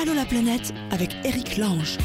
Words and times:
Allô 0.00 0.14
la 0.14 0.24
planète 0.24 0.72
avec 0.92 1.10
Eric 1.24 1.58
Lange. 1.58 1.98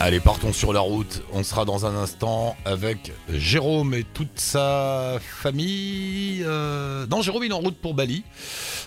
Allez, 0.00 0.18
partons 0.18 0.52
sur 0.52 0.72
la 0.72 0.80
route. 0.80 1.22
On 1.32 1.44
sera 1.44 1.64
dans 1.64 1.86
un 1.86 1.94
instant 1.94 2.56
avec 2.64 3.12
Jérôme 3.32 3.94
et 3.94 4.02
toute 4.02 4.40
sa 4.40 5.18
famille. 5.20 6.42
Euh, 6.44 7.06
Non, 7.06 7.22
Jérôme, 7.22 7.44
il 7.44 7.52
est 7.52 7.54
en 7.54 7.60
route 7.60 7.76
pour 7.76 7.94
Bali. 7.94 8.24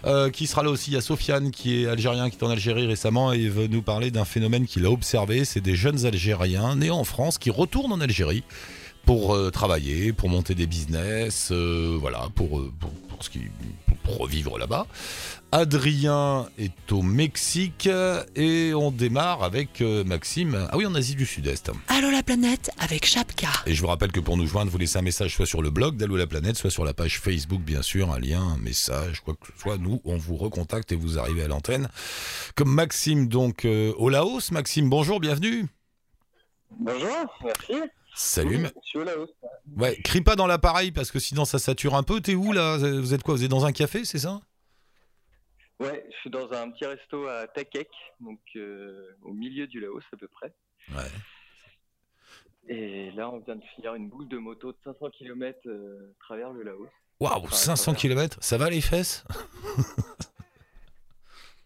Euh, 0.05 0.29
qui 0.29 0.45
sera 0.45 0.63
là 0.63 0.69
aussi 0.69 0.91
Il 0.91 0.95
y 0.95 0.97
a 0.97 1.01
Sofiane, 1.01 1.51
qui 1.51 1.83
est 1.83 1.87
algérien, 1.87 2.29
qui 2.29 2.35
est 2.35 2.43
en 2.43 2.49
Algérie 2.49 2.87
récemment 2.87 3.31
et 3.31 3.47
veut 3.47 3.67
nous 3.67 3.81
parler 3.81 4.11
d'un 4.11 4.25
phénomène 4.25 4.65
qu'il 4.65 4.85
a 4.85 4.91
observé. 4.91 5.45
C'est 5.45 5.61
des 5.61 5.75
jeunes 5.75 6.05
Algériens 6.05 6.75
nés 6.75 6.91
en 6.91 7.05
France 7.05 7.37
qui 7.37 7.51
retournent 7.51 7.93
en 7.93 8.01
Algérie 8.01 8.43
pour 9.07 9.33
euh, 9.33 9.49
travailler, 9.51 10.11
pour 10.11 10.27
monter 10.27 10.53
des 10.53 10.67
business, 10.67 11.47
euh, 11.53 11.97
voilà, 11.97 12.27
pour, 12.35 12.59
euh, 12.59 12.73
pour, 12.77 12.91
pour 12.91 13.23
ce 13.23 13.29
qui, 13.29 13.39
pour 14.03 14.17
revivre 14.17 14.57
là-bas. 14.57 14.85
Adrien 15.53 16.49
est 16.57 16.91
au 16.91 17.01
Mexique 17.01 17.87
et 18.35 18.73
on 18.73 18.91
démarre 18.91 19.43
avec 19.43 19.79
euh, 19.79 20.03
Maxime. 20.03 20.67
Ah 20.69 20.75
oui, 20.75 20.85
en 20.85 20.93
Asie 20.93 21.15
du 21.15 21.25
Sud-Est. 21.25 21.71
Allô 21.87 22.11
la 22.11 22.21
planète 22.21 22.69
avec 22.79 23.05
Chapka. 23.05 23.47
Et 23.65 23.73
je 23.73 23.81
vous 23.81 23.87
rappelle 23.87 24.11
que 24.11 24.19
pour 24.19 24.35
nous 24.35 24.45
joindre, 24.45 24.69
vous 24.69 24.77
laissez 24.77 24.99
un 24.99 25.03
message 25.03 25.33
soit 25.33 25.45
sur 25.45 25.61
le 25.61 25.69
blog 25.69 25.95
d'Allo 25.95 26.17
la 26.17 26.27
planète, 26.27 26.57
soit 26.57 26.69
sur 26.69 26.83
la 26.83 26.93
page 26.93 27.21
Facebook, 27.21 27.61
bien 27.61 27.81
sûr, 27.81 28.11
un 28.11 28.19
lien, 28.19 28.41
un 28.41 28.57
message, 28.57 29.21
quoi 29.21 29.35
que 29.35 29.47
ce 29.53 29.61
soit. 29.61 29.77
Nous, 29.77 30.01
on 30.03 30.17
vous 30.17 30.35
recontacte 30.35 30.91
et 30.91 30.97
vous 30.97 31.17
arrivez 31.17 31.43
à 31.43 31.47
l'antenne. 31.47 31.87
Comme 32.55 32.73
Maxime, 32.73 33.29
donc, 33.29 33.63
euh, 33.63 33.93
au 33.97 34.09
Laos. 34.09 34.51
Maxime, 34.51 34.89
bonjour, 34.89 35.21
bienvenue. 35.21 35.65
Bonjour, 36.77 37.25
merci. 37.45 37.89
Salut. 38.19 38.57
Ma- 38.57 38.69
Je 38.69 38.87
suis 38.89 38.97
au 38.99 39.03
Laos. 39.03 39.29
Ouais, 39.77 39.95
crie 40.01 40.21
pas 40.21 40.35
dans 40.35 40.47
l'appareil 40.47 40.91
parce 40.91 41.11
que 41.11 41.19
sinon 41.19 41.45
ça 41.45 41.59
sature 41.59 41.93
un 41.95 42.03
peu. 42.03 42.19
T'es 42.19 42.33
où 42.35 42.51
là? 42.51 42.77
Vous 42.77 43.13
êtes 43.13 43.21
quoi? 43.23 43.35
Vous 43.35 43.43
êtes 43.43 43.51
dans 43.51 43.65
un 43.65 43.71
café, 43.71 44.05
c'est 44.05 44.17
ça? 44.19 44.41
Ouais, 45.79 46.03
je 46.11 46.15
suis 46.21 46.29
dans 46.31 46.51
un 46.53 46.71
petit 46.71 46.85
resto 46.85 47.27
à 47.27 47.47
Takek, 47.47 47.89
donc 48.19 48.39
euh, 48.55 49.15
au 49.21 49.33
milieu 49.33 49.67
du 49.67 49.79
Laos 49.79 50.01
à 50.11 50.17
peu 50.17 50.27
près. 50.27 50.51
Ouais. 50.95 51.03
Et 52.69 53.11
là, 53.11 53.29
on 53.29 53.39
vient 53.39 53.55
de 53.55 53.63
finir 53.75 53.93
une 53.93 54.09
boucle 54.09 54.27
de 54.27 54.37
moto 54.39 54.71
de 54.71 54.77
500 54.83 55.09
km 55.11 55.59
à 55.69 56.23
travers 56.25 56.51
le 56.51 56.63
Laos. 56.63 56.89
Waouh, 57.19 57.43
Enfin, 57.43 57.55
500 57.55 57.83
voilà. 57.91 57.99
km 57.99 58.37
Ça 58.41 58.57
va 58.57 58.69
les 58.71 58.81
fesses? 58.81 59.23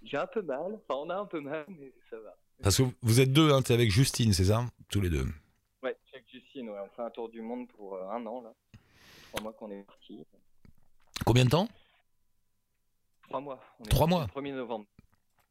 J'ai 0.03 0.17
un 0.17 0.27
peu 0.27 0.41
mal, 0.41 0.59
enfin 0.89 0.99
on 1.05 1.09
a 1.09 1.15
un 1.15 1.25
peu 1.25 1.39
mal, 1.39 1.65
mais 1.69 1.93
ça 2.09 2.17
va. 2.17 2.35
Parce 2.61 2.77
que 2.77 2.83
vous 3.01 3.19
êtes 3.21 3.31
deux, 3.31 3.51
hein, 3.53 3.61
t'es 3.61 3.73
avec 3.73 3.91
Justine, 3.91 4.33
c'est 4.33 4.45
ça? 4.45 4.65
Tous 4.89 4.99
les 4.99 5.09
deux. 5.09 5.25
On 6.55 6.89
fait 6.95 7.01
un 7.01 7.09
tour 7.09 7.29
du 7.29 7.41
monde 7.41 7.67
pour 7.69 7.95
euh, 7.95 8.09
un 8.09 8.25
an 8.25 8.41
là. 8.41 8.53
Trois 9.29 9.41
mois 9.43 9.53
qu'on 9.53 9.71
est 9.71 9.83
parti. 9.83 10.25
Combien 11.25 11.45
de 11.45 11.49
temps? 11.49 11.67
Trois 13.23 13.41
mois. 13.41 13.59
On 13.79 13.83
est 13.85 13.89
Trois 13.89 14.07
mois. 14.07 14.27
le 14.35 14.41
1er 14.41 14.53
novembre. 14.55 14.85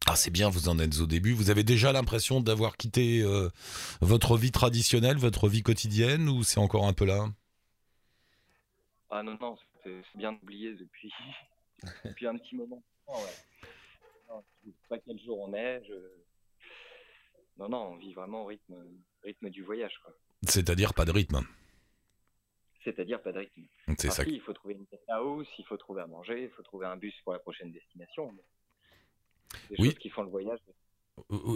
Ah, 0.07 0.17
c'est 0.17 0.31
bien, 0.31 0.49
vous 0.49 0.69
en 0.69 0.79
êtes 0.79 0.99
au 0.99 1.07
début. 1.07 1.33
Vous 1.33 1.51
avez 1.51 1.63
déjà 1.63 1.93
l'impression 1.93 2.41
d'avoir 2.41 2.77
quitté 2.77 3.21
euh, 3.23 3.49
votre 4.01 4.37
vie 4.37 4.51
traditionnelle, 4.51 5.19
votre 5.19 5.49
vie 5.49 5.63
quotidienne, 5.63 6.29
ou 6.29 6.43
c'est 6.43 6.59
encore 6.59 6.87
un 6.87 6.93
peu 6.93 7.05
là? 7.05 7.27
Ah 9.11 9.23
non, 9.23 9.37
non, 9.41 9.57
c'est 9.85 10.03
c'est 10.13 10.19
bien 10.19 10.33
oublié 10.43 10.75
depuis, 10.75 11.13
depuis 12.05 12.27
un 12.27 12.37
petit 12.37 12.57
moment. 12.57 12.83
Oh, 13.07 13.15
ouais. 13.15 13.69
Non, 14.29 14.43
je 14.65 14.71
sais 14.71 14.77
pas 14.89 14.99
quel 14.99 15.19
jour 15.21 15.39
on 15.41 15.53
est. 15.55 15.83
Je... 15.85 15.95
Non, 17.59 17.69
non, 17.69 17.93
on 17.93 17.97
vit 17.97 18.15
vraiment 18.15 18.43
au 18.43 18.47
rythme, 18.47 18.75
rythme 19.23 19.51
du 19.51 19.63
voyage. 19.63 19.99
quoi. 20.05 20.13
C'est-à-dire 20.47 20.95
pas 20.95 21.05
de 21.05 21.13
rythme. 21.13 21.41
C'est-à-dire 22.85 23.21
pas 23.23 23.33
de 23.33 23.41
rythme. 23.41 23.63
C'est 23.99 24.11
ça. 24.11 24.23
il 24.25 24.41
faut 24.41 24.53
trouver 24.55 24.75
une 24.75 24.85
guest 24.91 25.03
house, 25.09 25.47
il 25.59 25.65
faut 25.67 25.77
trouver 25.77 26.01
à 26.03 26.07
manger, 26.07 26.45
il 26.45 26.51
faut 26.51 26.63
trouver 26.63 26.87
un 26.87 26.97
bus 26.97 27.15
pour 27.25 27.33
la 27.35 27.39
prochaine 27.39 27.71
destination. 27.73 28.33
Des 29.69 29.77
Oui. 29.79 29.87
choses 29.91 29.99
qui 29.99 30.09
font 30.09 30.23
le 30.23 30.31
voyage. 30.31 30.59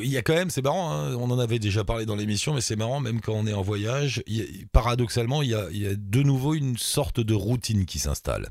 Il 0.03 0.09
y 0.11 0.19
a 0.19 0.23
quand 0.23 0.35
même, 0.35 0.51
c'est 0.51 0.61
marrant, 0.61 0.91
hein, 0.93 1.15
on 1.17 1.31
en 1.31 1.39
avait 1.39 1.59
déjà 1.59 1.85
parlé 1.85 2.05
dans 2.05 2.17
l'émission, 2.17 2.53
mais 2.53 2.61
c'est 2.61 2.77
marrant, 2.77 3.01
même 3.01 3.23
quand 3.23 3.33
on 3.33 3.47
est 3.47 3.55
en 3.55 3.63
voyage, 3.63 4.23
il 4.27 4.37
y 4.37 4.43
a- 4.43 4.67
paradoxalement, 4.73 5.41
il 5.41 5.51
y, 5.51 5.55
a, 5.55 5.71
il 5.71 5.79
y 5.83 5.87
a 5.87 5.95
de 5.97 6.23
nouveau 6.23 6.53
une 6.55 6.77
sorte 6.77 7.21
de 7.21 7.33
routine 7.33 7.87
qui 7.87 7.99
s'installe. 7.99 8.51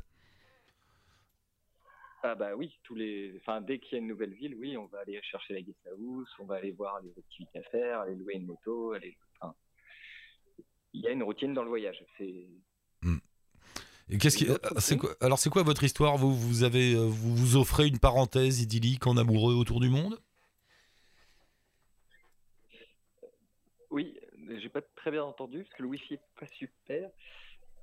Ah 2.24 2.34
bah 2.34 2.56
oui, 2.56 2.72
tous 2.82 2.94
les, 2.96 3.34
enfin 3.40 3.60
dès 3.60 3.78
qu'il 3.78 3.92
y 3.92 3.94
a 3.96 3.98
une 3.98 4.08
nouvelle 4.08 4.32
ville, 4.34 4.56
oui, 4.56 4.76
on 4.76 4.86
va 4.86 5.00
aller 5.00 5.20
chercher 5.22 5.54
la 5.54 5.60
guest 5.60 5.78
house, 5.86 6.28
on 6.40 6.46
va 6.46 6.56
aller 6.56 6.72
voir 6.72 7.00
les 7.02 7.10
activités 7.16 7.58
à 7.58 7.62
faire, 7.64 8.00
aller 8.00 8.14
louer 8.16 8.34
une 8.34 8.46
moto, 8.46 8.92
aller. 8.92 9.16
Il 10.94 11.00
y 11.00 11.08
a 11.08 11.10
une 11.10 11.22
routine 11.22 11.52
dans 11.52 11.62
le 11.62 11.68
voyage. 11.68 12.02
C'est 12.16 12.46
Et 14.08 14.18
qu'est-ce 14.18 14.36
qui, 14.36 14.96
quoi, 14.96 15.10
alors 15.20 15.38
c'est 15.38 15.50
quoi 15.50 15.62
votre 15.62 15.82
histoire? 15.82 16.16
Vous, 16.16 16.34
vous 16.34 16.62
avez, 16.62 16.94
euh, 16.94 17.04
vous 17.04 17.34
vous 17.34 17.56
offrez 17.56 17.86
une 17.86 17.98
parenthèse 17.98 18.60
idyllique 18.60 19.06
en 19.06 19.16
amoureux 19.16 19.54
autour 19.54 19.80
du 19.80 19.88
monde? 19.88 20.20
Oui, 23.90 24.18
j'ai 24.58 24.68
pas 24.68 24.82
très 24.96 25.10
bien 25.10 25.24
entendu 25.24 25.64
parce 25.64 25.74
que 25.74 25.82
le 25.82 25.88
wifi 25.88 26.14
est 26.14 26.20
pas 26.38 26.46
super. 26.58 27.10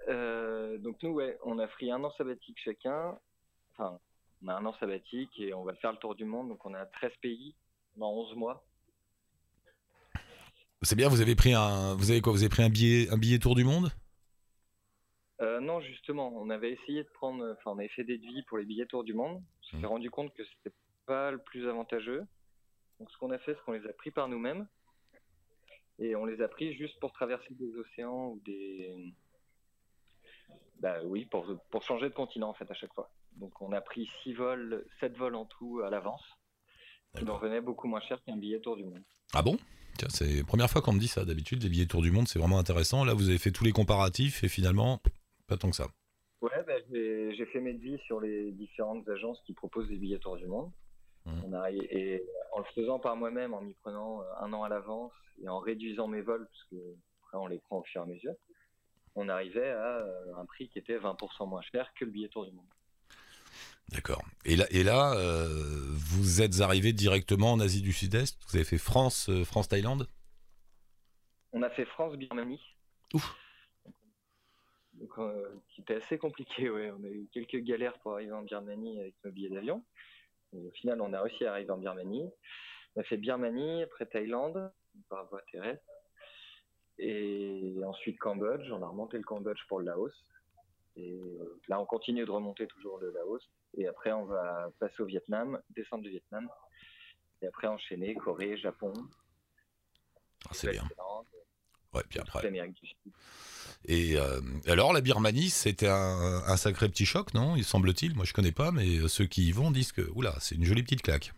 Euh, 0.09 0.77
donc 0.77 1.01
nous, 1.03 1.11
ouais, 1.11 1.37
on 1.43 1.59
a 1.59 1.67
pris 1.67 1.91
un 1.91 2.03
an 2.03 2.11
sabbatique 2.17 2.57
chacun. 2.63 3.17
Enfin, 3.73 3.99
on 4.43 4.47
a 4.47 4.55
un 4.55 4.65
an 4.65 4.75
sabbatique 4.79 5.39
et 5.39 5.53
on 5.53 5.63
va 5.63 5.73
faire 5.75 5.91
le 5.91 5.97
tour 5.97 6.15
du 6.15 6.25
monde. 6.25 6.49
Donc 6.49 6.65
on 6.65 6.73
a 6.73 6.85
13 6.85 7.11
pays 7.21 7.55
dans 7.97 8.11
11 8.11 8.35
mois. 8.35 8.63
C'est 10.83 10.95
bien, 10.95 11.09
vous 11.09 11.21
avez 11.21 11.35
pris 11.35 11.53
un, 11.53 11.95
vous 11.95 12.09
avez 12.11 12.21
quoi 12.21 12.33
Vous 12.33 12.39
avez 12.41 12.49
pris 12.49 12.63
un 12.63 12.69
billet, 12.69 13.09
un 13.11 13.17
billet 13.17 13.37
tour 13.39 13.55
du 13.55 13.63
monde? 13.63 13.91
Euh, 15.41 15.59
non, 15.59 15.79
justement, 15.81 16.31
on 16.35 16.49
avait 16.49 16.71
essayé 16.71 17.03
de 17.03 17.09
prendre, 17.09 17.43
enfin, 17.51 17.71
on 17.71 17.79
avait 17.79 17.87
fait 17.89 18.03
des 18.03 18.17
devis 18.17 18.43
pour 18.43 18.57
les 18.57 18.65
billets 18.65 18.85
tour 18.87 19.03
du 19.03 19.13
monde. 19.13 19.41
On 19.63 19.67
s'est 19.69 19.77
Mhm. 19.77 19.85
rendu 19.85 20.09
compte 20.09 20.33
que 20.33 20.43
c'était 20.43 20.75
pas 21.05 21.31
le 21.31 21.37
plus 21.39 21.67
avantageux. 21.67 22.25
Donc 22.99 23.11
ce 23.11 23.17
qu'on 23.17 23.31
a 23.31 23.37
fait, 23.39 23.53
c'est 23.55 23.61
qu'on 23.63 23.71
les 23.73 23.85
a 23.87 23.93
pris 23.93 24.11
par 24.11 24.27
nous-mêmes 24.27 24.67
et 25.99 26.15
on 26.15 26.25
les 26.25 26.41
a 26.41 26.47
pris 26.47 26.73
juste 26.75 26.99
pour 26.99 27.11
traverser 27.13 27.53
des 27.55 27.75
océans 27.75 28.27
ou 28.29 28.41
des, 28.45 29.13
bah 30.79 30.97
oui, 31.05 31.25
pour 31.25 31.45
pour 31.71 31.81
changer 31.83 32.09
de 32.09 32.13
continent 32.13 32.49
en 32.49 32.53
fait 32.53 32.69
à 32.69 32.75
chaque 32.75 32.93
fois. 32.93 33.11
Donc 33.37 33.59
on 33.61 33.71
a 33.71 33.81
pris 33.81 34.09
six 34.21 34.33
vols, 34.33 34.85
sept 34.99 35.15
vols 35.17 35.35
en 35.35 35.45
tout 35.45 35.81
à 35.83 35.89
l'avance. 35.89 36.23
qui 37.17 37.25
nous 37.25 37.33
revenait 37.33 37.59
beaucoup 37.59 37.87
moins 37.89 37.99
cher 38.01 38.23
qu'un 38.23 38.37
billet 38.37 38.61
tour 38.61 38.77
du 38.77 38.85
monde. 38.85 39.03
Ah 39.33 39.41
bon? 39.41 39.57
C'est 40.09 40.37
la 40.37 40.43
première 40.43 40.69
fois 40.69 40.81
qu'on 40.81 40.93
me 40.93 40.99
dit 40.99 41.07
ça. 41.07 41.25
D'habitude, 41.25 41.63
les 41.63 41.69
billets 41.69 41.85
tour 41.85 42.01
du 42.01 42.11
monde, 42.11 42.27
c'est 42.27 42.39
vraiment 42.39 42.59
intéressant. 42.59 43.03
Là, 43.03 43.13
vous 43.13 43.29
avez 43.29 43.37
fait 43.37 43.51
tous 43.51 43.63
les 43.63 43.71
comparatifs 43.71 44.43
et 44.43 44.47
finalement, 44.47 45.01
pas 45.47 45.57
tant 45.57 45.69
que 45.69 45.75
ça. 45.75 45.87
Ouais, 46.41 46.63
bah, 46.65 46.73
j'ai 46.91 47.45
fait 47.53 47.59
mes 47.59 47.73
devis 47.73 47.99
sur 48.05 48.19
les 48.19 48.51
différentes 48.51 49.07
agences 49.09 49.39
qui 49.45 49.53
proposent 49.53 49.87
des 49.87 49.97
billets 49.97 50.19
tour 50.19 50.37
du 50.37 50.47
monde. 50.47 50.71
On 51.25 51.53
a, 51.53 51.71
et 51.71 52.23
en 52.51 52.59
le 52.59 52.65
faisant 52.73 52.99
par 52.99 53.15
moi-même, 53.15 53.53
en 53.53 53.61
m'y 53.61 53.73
prenant 53.75 54.21
euh, 54.21 54.25
un 54.39 54.51
an 54.53 54.63
à 54.63 54.69
l'avance 54.69 55.13
et 55.43 55.47
en 55.47 55.59
réduisant 55.59 56.07
mes 56.07 56.21
vols, 56.21 56.47
parce 56.47 56.63
que 56.71 56.95
après 57.23 57.37
on 57.37 57.45
les 57.45 57.59
prend 57.59 57.77
au 57.77 57.83
fur 57.83 58.01
et 58.01 58.03
à 58.03 58.07
mesure, 58.07 58.33
on 59.15 59.29
arrivait 59.29 59.69
à 59.69 59.97
euh, 59.97 60.35
un 60.37 60.45
prix 60.45 60.67
qui 60.69 60.79
était 60.79 60.97
20% 60.97 61.47
moins 61.47 61.61
cher 61.61 61.91
que 61.93 62.05
le 62.05 62.11
billet 62.11 62.29
tour 62.29 62.45
du 62.45 62.51
monde. 62.51 62.65
D'accord. 63.91 64.23
Et 64.45 64.55
là, 64.55 64.65
et 64.71 64.83
là 64.83 65.13
euh, 65.15 65.47
vous 66.11 66.41
êtes 66.41 66.61
arrivé 66.61 66.93
directement 66.93 67.51
en 67.51 67.59
Asie 67.59 67.81
du 67.81 67.91
Sud-Est? 67.91 68.39
Vous 68.47 68.55
avez 68.55 68.65
fait 68.65 68.77
France, 68.77 69.29
euh, 69.29 69.43
France-Thaïlande? 69.43 70.07
On 71.51 71.61
a 71.61 71.69
fait 71.69 71.85
France-Birmanie. 71.85 72.61
Ouf. 73.13 73.35
Donc, 74.93 75.17
euh, 75.17 75.49
qui 75.69 75.81
était 75.81 75.95
assez 75.95 76.17
compliqué, 76.17 76.69
ouais. 76.69 76.91
On 76.91 77.03
a 77.03 77.09
eu 77.09 77.27
quelques 77.33 77.57
galères 77.57 77.97
pour 77.99 78.13
arriver 78.13 78.31
en 78.31 78.43
Birmanie 78.43 78.99
avec 78.99 79.15
nos 79.25 79.31
billets 79.31 79.49
d'avion. 79.49 79.83
Et 80.53 80.67
Au 80.67 80.71
final, 80.71 81.01
on 81.01 81.11
a 81.11 81.21
réussi 81.21 81.45
à 81.45 81.51
arriver 81.51 81.71
en 81.71 81.77
Birmanie. 81.77 82.29
On 82.95 83.01
a 83.01 83.03
fait 83.03 83.17
Birmanie, 83.17 83.83
après 83.83 84.05
Thaïlande, 84.05 84.71
par 85.09 85.25
voie 85.27 85.41
terrestre. 85.51 85.83
Et 86.97 87.73
ensuite 87.85 88.19
Cambodge. 88.19 88.71
On 88.71 88.83
a 88.83 88.87
remonté 88.87 89.17
le 89.17 89.23
Cambodge 89.23 89.59
pour 89.67 89.79
le 89.79 89.85
Laos. 89.87 90.13
Et 90.95 91.19
là, 91.67 91.79
on 91.79 91.85
continue 91.85 92.25
de 92.25 92.31
remonter 92.31 92.67
toujours 92.67 92.97
le 92.99 93.11
Laos. 93.11 93.41
Et 93.77 93.87
après, 93.87 94.11
on 94.11 94.25
va 94.25 94.69
passer 94.79 95.01
au 95.01 95.05
Vietnam, 95.05 95.61
descendre 95.69 96.03
du 96.03 96.09
Vietnam. 96.09 96.49
Et 97.41 97.47
après, 97.47 97.67
enchaîner 97.67 98.13
Corée, 98.15 98.57
Japon, 98.57 98.93
Ah, 100.45 100.49
C'est 100.53 100.71
bien. 100.71 100.87
Ouais, 101.93 102.03
puis 102.07 102.19
après. 102.19 102.41
Et 103.85 104.15
euh, 104.15 104.39
alors, 104.67 104.93
la 104.93 105.01
Birmanie, 105.01 105.49
c'était 105.49 105.87
un, 105.87 106.43
un 106.45 106.57
sacré 106.57 106.87
petit 106.87 107.05
choc, 107.05 107.33
non 107.33 107.55
Il 107.55 107.63
semble-t-il? 107.65 108.15
Moi, 108.15 108.25
je 108.25 108.33
connais 108.33 108.51
pas, 108.51 108.71
mais 108.71 108.99
euh, 108.99 109.07
ceux 109.07 109.25
qui 109.25 109.47
y 109.47 109.51
vont 109.51 109.71
disent 109.71 109.91
que, 109.91 110.09
oula, 110.11 110.35
c'est 110.39 110.55
une 110.55 110.63
jolie 110.65 110.83
petite 110.83 111.01
claque. 111.01 111.33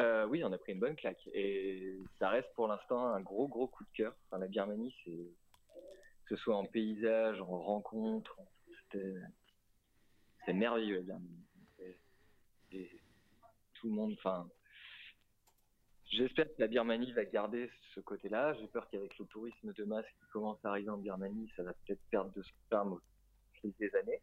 Euh, 0.00 0.26
oui, 0.26 0.42
on 0.42 0.52
a 0.52 0.58
pris 0.58 0.72
une 0.72 0.80
bonne 0.80 0.96
claque. 0.96 1.28
Et 1.34 1.98
ça 2.18 2.30
reste 2.30 2.48
pour 2.54 2.66
l'instant 2.68 3.06
un 3.08 3.20
gros, 3.20 3.46
gros 3.48 3.68
coup 3.68 3.84
de 3.84 3.90
cœur. 3.94 4.14
Enfin, 4.26 4.38
la 4.38 4.48
Birmanie, 4.48 4.94
c'est 5.04 5.30
ce 6.32 6.42
soit 6.42 6.56
en 6.56 6.64
paysage, 6.64 7.40
en 7.42 7.60
rencontre, 7.60 8.38
c'était- 8.66 9.20
c'est 10.46 10.54
merveilleux. 10.54 11.04
Et- 12.70 12.90
tout 13.74 13.88
le 13.88 13.94
monde, 13.94 14.12
enfin, 14.12 14.48
j'espère 16.10 16.46
que 16.46 16.60
la 16.60 16.68
Birmanie 16.68 17.12
va 17.12 17.24
garder 17.24 17.70
ce 17.94 18.00
côté-là. 18.00 18.54
J'ai 18.54 18.66
peur 18.68 18.88
qu'avec 18.88 19.18
le 19.18 19.26
tourisme 19.26 19.72
de 19.74 19.84
masse 19.84 20.06
qui 20.06 20.26
commence 20.32 20.64
à 20.64 20.70
arriver 20.70 20.88
en 20.88 20.98
Birmanie, 20.98 21.52
ça 21.56 21.64
va 21.64 21.74
peut-être 21.74 22.00
perdre 22.10 22.32
de 22.32 22.42
son 22.42 22.54
charme 22.70 22.92
au 22.94 23.00
fil 23.60 23.72
des 23.78 23.94
années. 23.96 24.20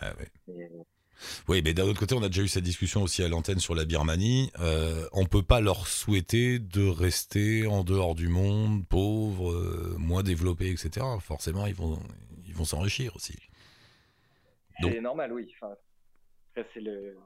Ah. 0.00 0.12
Mais, 0.48 0.70
Oui, 1.48 1.62
mais 1.64 1.74
d'un 1.74 1.84
autre 1.84 1.98
côté, 1.98 2.14
on 2.14 2.22
a 2.22 2.28
déjà 2.28 2.42
eu 2.42 2.48
cette 2.48 2.64
discussion 2.64 3.02
aussi 3.02 3.22
à 3.22 3.28
l'antenne 3.28 3.58
sur 3.58 3.74
la 3.74 3.84
Birmanie. 3.84 4.50
Euh, 4.60 5.08
on 5.12 5.26
peut 5.26 5.42
pas 5.42 5.60
leur 5.60 5.86
souhaiter 5.86 6.58
de 6.58 6.86
rester 6.88 7.66
en 7.66 7.84
dehors 7.84 8.14
du 8.14 8.28
monde, 8.28 8.86
pauvres, 8.86 9.52
euh, 9.52 9.96
moins 9.98 10.22
développés, 10.22 10.70
etc. 10.70 11.04
Forcément, 11.20 11.66
ils 11.66 11.74
vont 11.74 11.98
ils 12.46 12.54
vont 12.54 12.64
s'enrichir 12.64 13.14
aussi. 13.14 13.36
C'est 14.80 15.00
normal, 15.00 15.32
oui. 15.32 15.52
Enfin, 15.56 15.74
après, 16.50 16.70
c'est 16.72 16.80
le, 16.80 17.16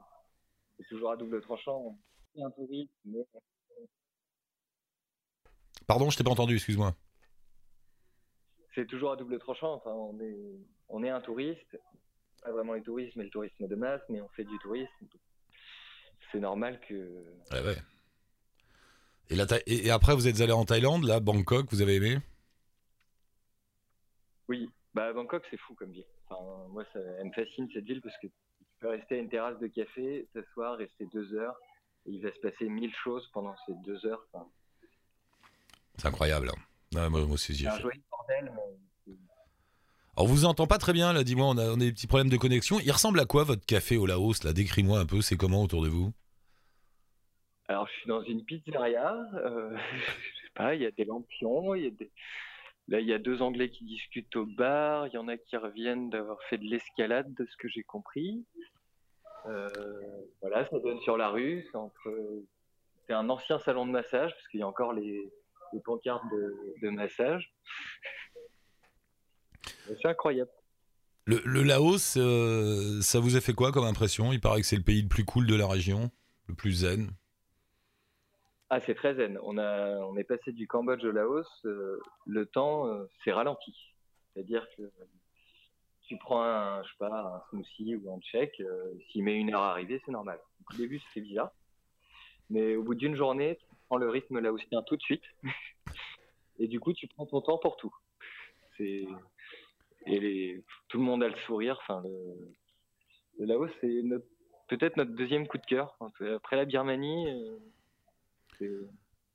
toujours 0.89 1.11
à 1.11 1.17
double 1.17 1.41
tranchant. 1.41 1.97
Un 2.35 2.49
tourisme, 2.51 2.89
mais 3.05 3.25
Pardon, 5.85 6.09
je 6.09 6.17
t'ai 6.17 6.23
pas 6.23 6.31
entendu, 6.31 6.55
excuse-moi. 6.55 6.95
c'est 8.73 8.87
toujours 8.87 9.11
à 9.11 9.15
double 9.15 9.37
tranchant. 9.39 9.73
Enfin, 9.75 9.91
on 9.91 10.19
est, 10.19 10.35
on 10.89 11.03
est 11.03 11.09
un 11.09 11.21
touriste, 11.21 11.77
pas 12.43 12.51
vraiment 12.51 12.73
le 12.73 12.81
tourisme, 12.83 13.13
mais 13.19 13.25
le 13.25 13.29
tourisme 13.29 13.67
de 13.67 13.75
masse, 13.75 14.01
mais 14.09 14.21
on 14.21 14.29
fait 14.29 14.43
du 14.43 14.57
tourisme. 14.59 14.89
C'est 16.31 16.39
normal 16.39 16.79
que. 16.87 17.23
Ouais. 17.51 17.75
Et, 19.29 19.35
la 19.35 19.45
Thaï- 19.45 19.63
et, 19.67 19.87
et 19.87 19.91
après, 19.91 20.15
vous 20.15 20.27
êtes 20.27 20.41
allé 20.41 20.51
en 20.51 20.65
Thaïlande, 20.65 21.05
là, 21.05 21.19
Bangkok, 21.19 21.67
vous 21.71 21.81
avez 21.81 21.95
aimé? 21.95 22.17
Oui, 24.47 24.69
bah 24.93 25.13
Bangkok, 25.13 25.43
c'est 25.49 25.57
fou 25.57 25.73
comme 25.75 25.91
ville. 25.91 26.05
Enfin, 26.27 26.67
moi, 26.69 26.83
ça, 26.93 26.99
elle 26.99 27.27
me 27.27 27.31
fascine 27.33 27.69
cette 27.73 27.85
ville 27.85 28.01
parce 28.01 28.17
que 28.17 28.27
tu 28.27 28.33
peux 28.79 28.89
rester 28.89 29.15
à 29.15 29.17
une 29.19 29.29
terrasse 29.29 29.59
de 29.59 29.67
café, 29.67 30.27
s'asseoir, 30.33 30.77
rester 30.77 31.05
deux 31.07 31.33
heures, 31.33 31.57
et 32.05 32.11
il 32.11 32.21
va 32.21 32.31
se 32.33 32.39
passer 32.39 32.67
mille 32.67 32.93
choses 33.03 33.27
pendant 33.33 33.55
ces 33.65 33.73
deux 33.85 34.05
heures. 34.05 34.25
Enfin, 34.33 34.49
C'est 35.97 36.07
incroyable. 36.07 36.49
hein. 36.49 36.59
Ouais, 36.95 37.09
moi, 37.09 37.21
moi 37.21 37.33
aussi, 37.33 37.55
fait. 37.55 38.01
bordel, 38.11 38.51
mais 38.55 38.77
Alors, 40.15 40.27
vous 40.27 40.45
entend 40.45 40.67
pas 40.67 40.77
très 40.77 40.93
bien, 40.93 41.11
là, 41.11 41.23
dis-moi, 41.23 41.47
on 41.47 41.57
a, 41.57 41.75
des 41.75 41.91
petits 41.91 42.05
problèmes 42.05 42.29
de 42.29 42.37
connexion. 42.37 42.79
Il 42.79 42.91
ressemble 42.91 43.19
à 43.19 43.25
quoi, 43.25 43.43
votre 43.43 43.65
café 43.65 43.97
au 43.97 44.05
Laos, 44.05 44.43
là? 44.43 44.53
Décris-moi 44.53 44.99
un 44.99 45.07
peu, 45.07 45.21
c'est 45.21 45.37
comment 45.37 45.63
autour 45.63 45.81
de 45.81 45.89
vous? 45.89 46.11
Alors, 47.67 47.87
je 47.87 47.93
suis 47.93 48.07
dans 48.07 48.21
une 48.21 48.45
pizzeria. 48.45 49.15
Euh, 49.33 49.75
sais 50.43 50.51
pas, 50.53 50.75
il 50.75 50.83
y 50.83 50.85
a 50.85 50.91
des 50.91 51.05
lampions. 51.05 51.73
Il 51.73 51.85
y 51.85 51.87
a. 51.87 51.91
Là, 52.89 52.99
il 52.99 53.07
y 53.07 53.13
a 53.13 53.17
deux 53.17 53.41
Anglais 53.41 53.69
qui 53.69 53.85
discutent 53.85 54.35
au 54.35 54.45
bar. 54.45 55.07
Il 55.07 55.13
y 55.13 55.17
en 55.17 55.27
a 55.29 55.37
qui 55.37 55.57
reviennent 55.57 56.09
d'avoir 56.09 56.37
fait 56.43 56.57
de 56.57 56.65
l'escalade, 56.65 57.33
de 57.33 57.45
ce 57.45 57.57
que 57.57 57.67
j'ai 57.69 57.83
compris. 57.83 58.45
Euh, 59.47 59.69
voilà, 60.41 60.67
ça 60.69 60.79
donne 60.79 60.99
sur 60.99 61.17
la 61.17 61.29
rue. 61.29 61.65
C'est 63.07 63.13
un 63.13 63.29
ancien 63.29 63.57
salon 63.57 63.85
de 63.87 63.91
massage, 63.91 64.31
parce 64.31 64.47
qu'il 64.49 64.59
y 64.59 64.63
a 64.63 64.67
encore 64.67 64.93
les, 64.93 65.31
pancartes 65.85 66.23
de 66.81 66.89
massage. 66.89 67.51
C'est 69.85 70.05
incroyable. 70.05 70.51
Le, 71.25 71.41
le 71.45 71.63
Laos, 71.63 72.17
euh, 72.17 73.01
ça 73.01 73.19
vous 73.19 73.35
a 73.37 73.41
fait 73.41 73.53
quoi 73.53 73.71
comme 73.71 73.85
impression? 73.85 74.33
Il 74.33 74.41
paraît 74.41 74.61
que 74.61 74.67
c'est 74.67 74.75
le 74.75 74.83
pays 74.83 75.01
le 75.01 75.07
plus 75.07 75.23
cool 75.23 75.47
de 75.47 75.55
la 75.55 75.67
région, 75.67 76.11
le 76.47 76.55
plus 76.55 76.71
zen. 76.73 77.11
Ah, 78.69 78.81
c'est 78.81 78.95
très 78.95 79.15
zen. 79.15 79.39
On, 79.43 79.57
a, 79.57 79.99
on 79.99 80.17
est 80.17 80.23
passé 80.23 80.51
du 80.51 80.67
Cambodge 80.67 81.03
au 81.03 81.11
Laos. 81.11 81.47
euh, 81.65 81.99
le 82.25 82.45
temps 82.45 82.87
euh, 82.87 83.05
s'est 83.23 83.31
ralenti. 83.31 83.73
C'est-à-dire 84.33 84.67
que 84.75 84.91
tu 86.07 86.17
prends 86.17 86.43
un, 86.43 86.83
je 86.83 86.89
sais 86.89 86.95
pas, 86.97 87.21
un 87.21 87.49
smoothie 87.49 87.95
ou 87.95 88.13
un 88.13 88.19
euh, 88.61 88.93
s'il 89.11 89.23
met 89.23 89.35
une 89.35 89.53
heure 89.53 89.61
à 89.61 89.71
arriver, 89.71 90.01
c'est 90.05 90.11
normal. 90.11 90.39
Au 90.73 90.77
début, 90.77 90.99
c'était 90.99 91.21
bizarre. 91.21 91.51
Mais 92.49 92.75
au 92.75 92.83
bout 92.83 92.95
d'une 92.95 93.15
journée, 93.15 93.57
tu 93.57 93.65
prends 93.87 93.97
le 93.97 94.09
rythme 94.09 94.39
laotien 94.39 94.81
tout 94.83 94.97
de 94.97 95.01
suite. 95.01 95.23
Et 96.59 96.67
du 96.67 96.79
coup, 96.79 96.93
tu 96.93 97.07
prends 97.07 97.25
ton 97.25 97.41
temps 97.41 97.57
pour 97.57 97.77
tout. 97.77 97.93
C'est 98.77 99.07
et 100.05 100.19
les... 100.19 100.63
tout 100.89 100.97
le 100.97 101.03
monde 101.03 101.23
a 101.23 101.27
le 101.29 101.37
sourire. 101.45 101.77
Enfin, 101.81 102.01
le, 102.03 102.55
le 103.39 103.45
Laos, 103.45 103.69
c'est 103.81 104.01
peut-être 104.67 104.97
notre 104.97 105.11
deuxième 105.11 105.47
coup 105.47 105.57
de 105.57 105.65
cœur. 105.65 105.97
Après 106.35 106.55
la 106.55 106.65
Birmanie, 106.65 107.27
euh, 107.29 107.57
c'est 108.57 108.69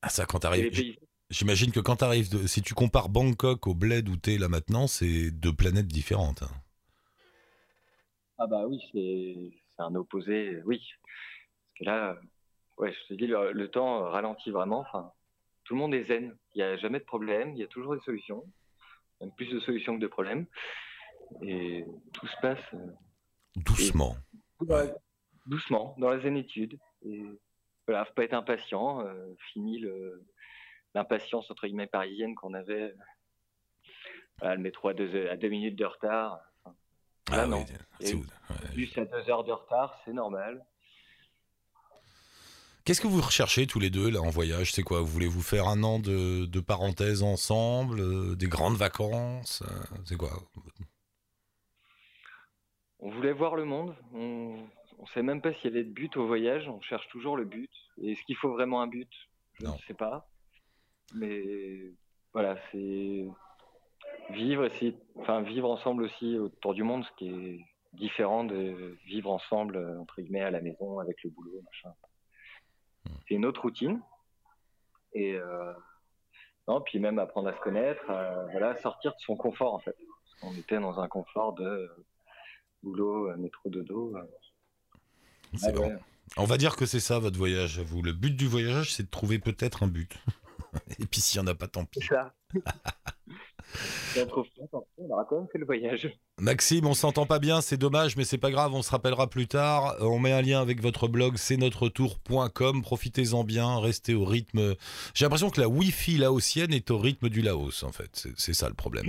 Ah, 0.02 0.08
ça, 0.08 0.26
quand 0.26 0.40
t'arrives. 0.40 0.96
J'imagine 1.30 1.72
que 1.72 1.80
quand 1.80 1.96
t'arrives. 1.96 2.30
De... 2.30 2.46
Si 2.46 2.62
tu 2.62 2.74
compares 2.74 3.08
Bangkok 3.10 3.66
au 3.66 3.74
bled 3.74 4.08
où 4.08 4.16
t'es 4.16 4.38
là 4.38 4.48
maintenant, 4.48 4.86
c'est 4.86 5.30
deux 5.30 5.52
planètes 5.52 5.88
différentes. 5.88 6.42
hein. 6.42 6.50
Ah 8.38 8.46
bah 8.46 8.66
oui, 8.66 8.80
c'est 8.92 9.50
c'est 9.76 9.82
un 9.82 9.94
opposé, 9.94 10.62
oui. 10.64 10.80
Parce 10.80 11.78
que 11.80 11.84
là, 11.84 12.20
ouais, 12.78 12.92
je 12.92 13.08
te 13.08 13.14
dis, 13.14 13.26
le, 13.26 13.52
le 13.52 13.68
temps 13.70 14.04
ralentit 14.10 14.50
vraiment. 14.50 14.80
Enfin, 14.80 15.12
tout 15.64 15.74
le 15.74 15.80
monde 15.80 15.94
est 15.94 16.04
zen. 16.04 16.34
Il 16.54 16.58
n'y 16.58 16.62
a 16.62 16.76
jamais 16.78 16.98
de 17.00 17.04
problème. 17.04 17.52
Il 17.52 17.58
y 17.58 17.62
a 17.64 17.66
toujours 17.66 17.94
des 17.94 18.02
solutions. 18.02 18.44
Plus 19.36 19.46
de 19.52 19.60
solutions 19.60 19.96
que 19.96 20.00
de 20.00 20.06
problèmes. 20.06 20.46
Et 21.42 21.84
tout 22.12 22.26
se 22.26 22.36
passe 22.40 22.58
euh, 22.74 22.86
Doucement. 23.56 24.16
doucement, 25.46 25.94
dans 25.98 26.10
la 26.10 26.20
zénitude. 26.20 26.78
Et 27.04 27.22
voilà, 27.86 28.04
faut 28.04 28.14
pas 28.14 28.24
être 28.24 28.34
impatient. 28.34 29.00
euh, 29.06 29.34
fini 29.52 29.78
le- 29.78 30.24
l'impatience 30.94 31.50
entre 31.50 31.66
guillemets 31.66 31.86
parisienne 31.86 32.34
qu'on 32.34 32.54
avait. 32.54 32.94
Voilà, 34.38 34.54
le 34.54 34.60
métro 34.62 34.88
à 34.88 34.94
deux, 34.94 35.28
à 35.28 35.36
deux 35.36 35.48
minutes 35.48 35.76
de 35.76 35.84
retard. 35.84 36.40
Enfin, 36.64 36.76
Ah 37.32 37.46
non. 37.46 37.64
oui. 38.00 38.24
Plus 38.72 38.96
à 38.98 39.04
deux 39.04 39.30
heures 39.30 39.44
de 39.44 39.52
retard, 39.52 40.00
c'est 40.04 40.12
normal. 40.12 40.64
Qu'est-ce 42.88 43.02
que 43.02 43.06
vous 43.06 43.20
recherchez 43.20 43.66
tous 43.66 43.80
les 43.80 43.90
deux 43.90 44.08
là 44.08 44.22
en 44.22 44.30
voyage? 44.30 44.72
C'est 44.72 44.82
quoi? 44.82 45.00
Vous 45.00 45.08
voulez 45.08 45.26
vous 45.26 45.42
faire 45.42 45.68
un 45.68 45.82
an 45.82 45.98
de, 45.98 46.46
de 46.46 46.60
parenthèse 46.60 47.22
ensemble, 47.22 48.00
euh, 48.00 48.34
des 48.34 48.46
grandes 48.46 48.76
vacances 48.78 49.62
euh, 49.62 49.96
C'est 50.06 50.16
quoi? 50.16 50.30
On 53.00 53.10
voulait 53.10 53.34
voir 53.34 53.56
le 53.56 53.66
monde. 53.66 53.94
On 54.14 54.54
ne 55.02 55.06
sait 55.12 55.20
même 55.20 55.42
pas 55.42 55.52
s'il 55.52 55.64
y 55.64 55.74
avait 55.74 55.84
de 55.84 55.92
but 55.92 56.16
au 56.16 56.26
voyage. 56.26 56.66
On 56.66 56.80
cherche 56.80 57.06
toujours 57.08 57.36
le 57.36 57.44
but. 57.44 57.70
Et 58.00 58.12
est-ce 58.12 58.22
qu'il 58.22 58.36
faut 58.36 58.52
vraiment 58.54 58.80
un 58.80 58.86
but? 58.86 59.10
Je 59.60 59.66
Non. 59.66 59.74
ne 59.74 59.78
sais 59.86 59.92
pas. 59.92 60.26
Mais 61.14 61.92
voilà, 62.32 62.56
c'est 62.72 63.26
vivre, 64.30 64.64
essayer, 64.64 64.96
enfin 65.16 65.42
vivre 65.42 65.68
ensemble 65.70 66.04
aussi 66.04 66.38
autour 66.38 66.72
du 66.72 66.84
monde, 66.84 67.04
ce 67.04 67.10
qui 67.18 67.28
est 67.28 67.60
différent 67.92 68.44
de 68.44 68.96
vivre 69.04 69.30
ensemble 69.30 69.76
euh, 69.76 70.00
entre 70.00 70.22
guillemets 70.22 70.40
à 70.40 70.50
la 70.50 70.62
maison 70.62 71.00
avec 71.00 71.22
le 71.22 71.28
boulot, 71.28 71.60
machin. 71.66 71.94
C'est 73.26 73.34
une 73.34 73.44
autre 73.46 73.62
routine. 73.62 74.00
Et 75.14 75.34
euh, 75.34 75.72
non, 76.66 76.80
puis 76.80 76.98
même 76.98 77.18
apprendre 77.18 77.48
à 77.48 77.54
se 77.54 77.60
connaître, 77.60 78.02
euh, 78.10 78.46
voilà, 78.50 78.76
sortir 78.76 79.12
de 79.12 79.20
son 79.20 79.36
confort 79.36 79.74
en 79.74 79.78
fait. 79.78 79.96
Qu'on 80.40 80.52
était 80.54 80.78
dans 80.78 81.00
un 81.00 81.08
confort 81.08 81.54
de 81.54 81.64
euh, 81.64 82.06
boulot, 82.82 83.36
métro, 83.36 83.68
dodo. 83.70 84.14
C'est 85.56 85.68
Ah 85.68 85.72
bon. 85.72 85.88
ouais. 85.88 85.96
On 86.36 86.44
va 86.44 86.58
dire 86.58 86.76
que 86.76 86.84
c'est 86.86 87.00
ça 87.00 87.18
votre 87.18 87.38
voyage. 87.38 87.78
à 87.78 87.82
Vous, 87.82 88.02
le 88.02 88.12
but 88.12 88.36
du 88.36 88.46
voyage, 88.46 88.94
c'est 88.94 89.04
de 89.04 89.08
trouver 89.10 89.38
peut-être 89.38 89.82
un 89.82 89.88
but. 89.88 90.14
Et 90.98 91.06
puis 91.06 91.20
s'il 91.20 91.40
y 91.40 91.42
en 91.42 91.46
a 91.46 91.54
pas, 91.54 91.68
tant 91.68 91.84
pis. 91.86 92.00
C'est 92.00 92.14
ça. 92.14 92.34
Si 94.12 94.20
on 94.20 94.26
trouve 94.26 94.46
pas, 94.56 94.66
tant 94.70 94.80
pis, 94.80 95.02
on 95.06 95.10
aura 95.12 95.24
quand 95.28 95.36
même 95.36 95.48
fait 95.52 95.58
le 95.58 95.66
voyage. 95.66 96.10
Maxime, 96.38 96.86
on 96.86 96.94
s'entend 96.94 97.26
pas 97.26 97.38
bien, 97.38 97.60
c'est 97.60 97.76
dommage, 97.76 98.16
mais 98.16 98.24
c'est 98.24 98.38
pas 98.38 98.50
grave, 98.50 98.72
on 98.74 98.82
se 98.82 98.90
rappellera 98.90 99.28
plus 99.28 99.46
tard. 99.46 99.96
Euh, 100.00 100.04
On 100.04 100.18
met 100.18 100.32
un 100.32 100.42
lien 100.42 100.60
avec 100.60 100.80
votre 100.80 101.08
blog, 101.08 101.36
c'est 101.36 101.56
notre-tour.com. 101.56 102.82
Profitez-en 102.82 103.44
bien, 103.44 103.78
restez 103.78 104.14
au 104.14 104.24
rythme. 104.24 104.74
J'ai 105.14 105.24
l'impression 105.24 105.50
que 105.50 105.60
la 105.60 105.68
Wi-Fi 105.68 106.18
laotienne 106.18 106.72
est 106.72 106.90
au 106.90 106.98
rythme 106.98 107.28
du 107.28 107.42
Laos, 107.42 107.82
en 107.82 107.92
fait. 107.92 108.26
C'est 108.36 108.54
ça 108.54 108.68
le 108.68 108.74
problème. 108.74 109.04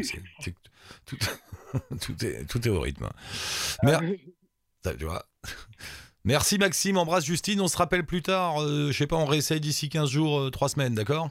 tout, 1.06 1.18
tout 2.01 2.25
est, 2.25 2.46
tout 2.46 2.68
est 2.68 2.72
au 2.72 2.80
rythme. 2.82 3.10
Tu 4.98 5.06
vois. 5.06 5.24
Merci 6.25 6.58
Maxime, 6.58 6.98
embrasse 6.98 7.25
Justine, 7.25 7.62
on 7.62 7.68
se 7.70 7.78
rappelle 7.78 8.06
plus 8.06 8.22
tard. 8.22 8.62
euh, 8.62 8.92
je 8.92 8.98
sais 8.98 9.08
pas, 9.08 9.16
on 9.16 9.25
réessaye 9.25 9.62
d'ici 9.62 9.88
15 9.89 10.10
jours, 10.10 10.51
3 10.51 10.70
semaines, 10.70 10.94
d'accord? 10.94 11.30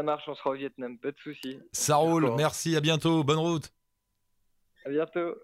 Ça 0.00 0.04
marche, 0.04 0.22
on 0.28 0.34
sera 0.34 0.48
au 0.48 0.54
Vietnam, 0.54 0.96
pas 0.96 1.10
de 1.10 1.16
soucis. 1.18 1.58
Ça 1.72 1.96
roule, 1.96 2.32
merci, 2.34 2.74
à 2.74 2.80
bientôt, 2.80 3.22
bonne 3.22 3.36
route. 3.38 3.70
À 4.86 4.88
bientôt. 4.88 5.34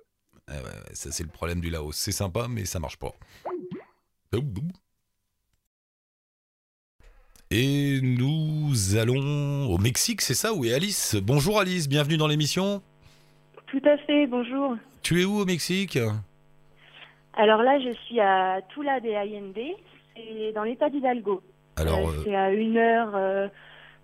Ouais, 0.48 0.54
ouais, 0.54 0.94
ça 0.94 1.12
c'est 1.12 1.24
le 1.24 1.28
problème 1.28 1.60
du 1.60 1.68
Laos. 1.68 1.94
C'est 1.94 2.10
sympa, 2.10 2.46
mais 2.48 2.64
ça 2.64 2.80
marche 2.80 2.96
pas. 2.96 3.12
Et 7.50 8.00
nous 8.02 8.96
allons 8.96 9.66
au 9.70 9.76
Mexique, 9.76 10.22
c'est 10.22 10.32
ça 10.32 10.54
Où 10.54 10.64
est 10.64 10.72
Alice? 10.72 11.16
Bonjour 11.16 11.60
Alice, 11.60 11.86
bienvenue 11.86 12.16
dans 12.16 12.26
l'émission. 12.26 12.80
Tout 13.66 13.82
à 13.84 13.98
fait, 13.98 14.26
bonjour. 14.26 14.74
Tu 15.02 15.20
es 15.20 15.26
où 15.26 15.40
au 15.40 15.44
Mexique? 15.44 15.98
Alors 17.34 17.62
là, 17.62 17.78
je 17.78 17.92
suis 18.06 18.20
à 18.20 18.62
Tula 18.70 19.00
de 19.00 19.10
Allende, 19.10 19.76
c'est 20.16 20.52
dans 20.54 20.62
l'état 20.64 20.88
d'Hidalgo. 20.88 21.42
Alors, 21.76 22.08
Euh, 22.08 22.12
euh, 22.12 22.22
c'est 22.24 22.34
à 22.34 22.50
une 22.52 22.78
heure, 22.78 23.14
euh, 23.14 23.48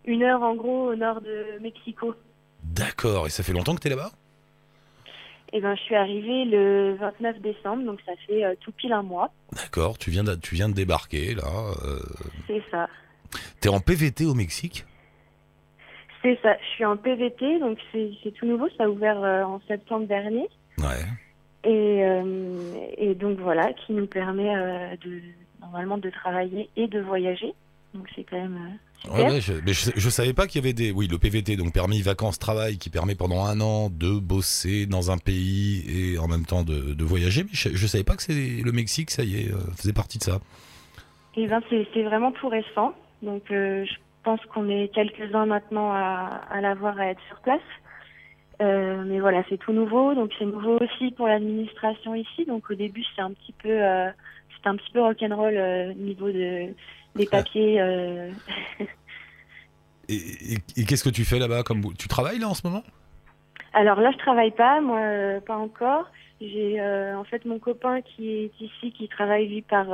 une 0.05 0.23
heure 0.23 0.43
en 0.43 0.55
gros 0.55 0.89
au 0.91 0.95
nord 0.97 1.21
de 1.21 1.59
Mexico. 1.61 2.15
d'accord, 2.63 3.27
et 3.27 3.31
ça 3.31 3.43
fait 3.43 3.53
longtemps 3.53 3.75
que 3.75 3.81
tu 3.81 3.87
es 3.89 3.91
là-bas? 3.91 4.11
Et 5.55 5.61
ben, 5.61 5.75
je 5.77 5.83
suis 5.83 5.95
arrivée 5.95 6.47
le 6.47 6.97
29 6.99 7.41
décembre, 7.41 7.85
donc 7.85 8.01
ça 8.07 8.13
fait 8.27 8.43
euh, 8.45 8.55
tout 8.61 8.73
pile 8.73 8.93
un 8.95 9.03
mois. 9.03 9.31
D'accord, 9.53 9.99
tu 9.99 10.11
viens 10.11 10.25
de, 10.25 10.35
tu 10.35 10.55
viens 10.55 10.69
de 10.71 10.75
débarquer 10.75 11.35
là. 11.35 11.43
Euh, 11.85 11.99
C'est 12.47 12.63
ça. 12.71 12.89
T'es 13.61 13.69
en 13.69 13.81
PVT 13.81 14.25
au 14.25 14.33
Mexique? 14.35 14.87
C'est 16.23 16.39
ça. 16.43 16.57
Je 16.59 16.67
suis 16.75 16.85
en 16.87 16.97
PVT, 16.97 17.59
donc 17.61 17.79
c'est 17.93 18.31
tout 18.33 18.47
nouveau. 18.47 18.69
Ça 18.79 18.85
a 18.85 18.89
ouvert 18.89 19.23
euh, 19.23 19.43
en 19.43 19.61
septembre 19.69 20.07
dernier. 20.07 20.49
Ouais. 20.79 21.05
Et, 21.65 22.01
et 22.99 23.15
donc 23.15 23.39
voilà, 23.39 23.73
qui 23.73 23.93
nous 23.93 24.07
permet 24.07 24.53
de 25.05 25.21
normalement 25.61 25.97
de 25.97 26.11
travailler 26.11 26.69
et 26.77 26.89
de 26.89 27.01
voyager. 27.01 27.55
Donc 27.95 28.09
c'est 28.15 28.25
quand 28.25 28.37
même 28.37 28.57
euh. 28.57 28.77
Ouais, 29.11 29.25
ouais, 29.25 29.41
je, 29.41 29.53
mais 29.67 29.73
je, 29.73 29.91
je 29.95 30.11
savais 30.11 30.33
pas 30.33 30.47
qu'il 30.47 30.61
y 30.61 30.65
avait 30.65 30.73
des. 30.73 30.93
Oui, 30.93 31.09
le 31.09 31.19
PVT, 31.19 31.57
donc 31.57 31.73
permis 31.73 32.03
vacances-travail, 32.03 32.79
qui 32.79 32.89
permet 32.89 33.15
pendant 33.15 33.45
un 33.45 33.61
an 33.61 33.91
de 33.91 34.19
bosser 34.19 34.87
dans 34.87 35.11
un 35.11 35.19
pays 35.19 35.85
et 35.89 36.19
en 36.19 36.29
même 36.29 36.47
temps 36.47 36.63
de, 36.63 36.95
de 36.95 37.05
voyager. 37.05 37.43
Mais 37.43 37.51
je, 37.53 37.71
je 37.75 37.87
savais 37.87 38.05
pas 38.05 38.15
que 38.15 38.23
c'est 38.23 38.33
le 38.33 38.73
Mexique, 38.73 39.11
ça 39.11 39.25
y 39.25 39.43
est, 39.43 39.53
euh, 39.53 39.59
faisait 39.77 39.93
partie 39.93 40.19
de 40.19 40.23
ça. 40.23 40.39
Et 41.37 41.47
ben 41.47 41.61
c'est 41.69 42.03
vraiment 42.03 42.33
tout 42.33 42.49
récent. 42.49 42.95
Donc 43.23 43.51
euh, 43.51 43.85
je 43.85 43.95
pense 44.23 44.41
qu'on 44.47 44.69
est 44.69 44.89
quelques-uns 44.95 45.47
maintenant 45.47 45.93
à, 45.93 46.43
à 46.51 46.61
l'avoir 46.61 46.99
à 46.99 47.07
être 47.07 47.23
sur 47.29 47.41
place. 47.41 47.61
Euh, 48.61 49.03
mais 49.05 49.19
voilà, 49.19 49.43
c'est 49.49 49.59
tout 49.59 49.73
nouveau. 49.73 50.15
Donc 50.15 50.31
c'est 50.39 50.45
nouveau 50.45 50.79
aussi 50.81 51.11
pour 51.13 51.27
l'administration 51.27 52.15
ici. 52.15 52.45
Donc 52.47 52.71
au 52.71 52.75
début 52.75 53.03
c'est 53.17 53.23
un 53.23 53.33
petit 53.33 53.53
peu 53.53 53.77
c'était 54.57 54.69
un 54.69 54.77
petit 54.77 54.93
peu 54.93 55.01
rock'n'roll 55.01 55.91
au 55.91 55.95
niveau 55.95 56.31
de 56.31 56.69
des 57.17 57.27
papiers. 57.27 57.81
euh. 57.81 58.31
Et, 60.09 60.17
et- 60.17 60.59
et 60.77 60.85
qu'est-ce 60.85 61.05
que 61.05 61.09
tu 61.15 61.25
fais 61.25 61.39
là-bas 61.39 61.63
comme 61.63 61.95
Tu 61.95 62.09
travailles 62.09 62.39
là 62.41 62.49
en 62.49 62.55
ce 62.55 62.67
moment? 62.67 62.83
Alors 63.73 64.01
là 64.01 64.11
je 64.11 64.19
travaille 64.19 64.51
pas, 64.51 64.81
moi 64.81 64.99
euh, 64.99 65.41
pas 65.41 65.57
encore. 65.57 66.11
J'ai 66.41 66.81
euh, 66.81 67.17
en 67.17 67.25
fait 67.25 67.45
mon 67.45 67.59
copain 67.61 68.01
qui 68.03 68.29
est 68.31 68.61
ici 68.61 68.93
qui 68.93 69.09
travaille 69.09 69.47
lui 69.49 69.63
par 69.63 69.87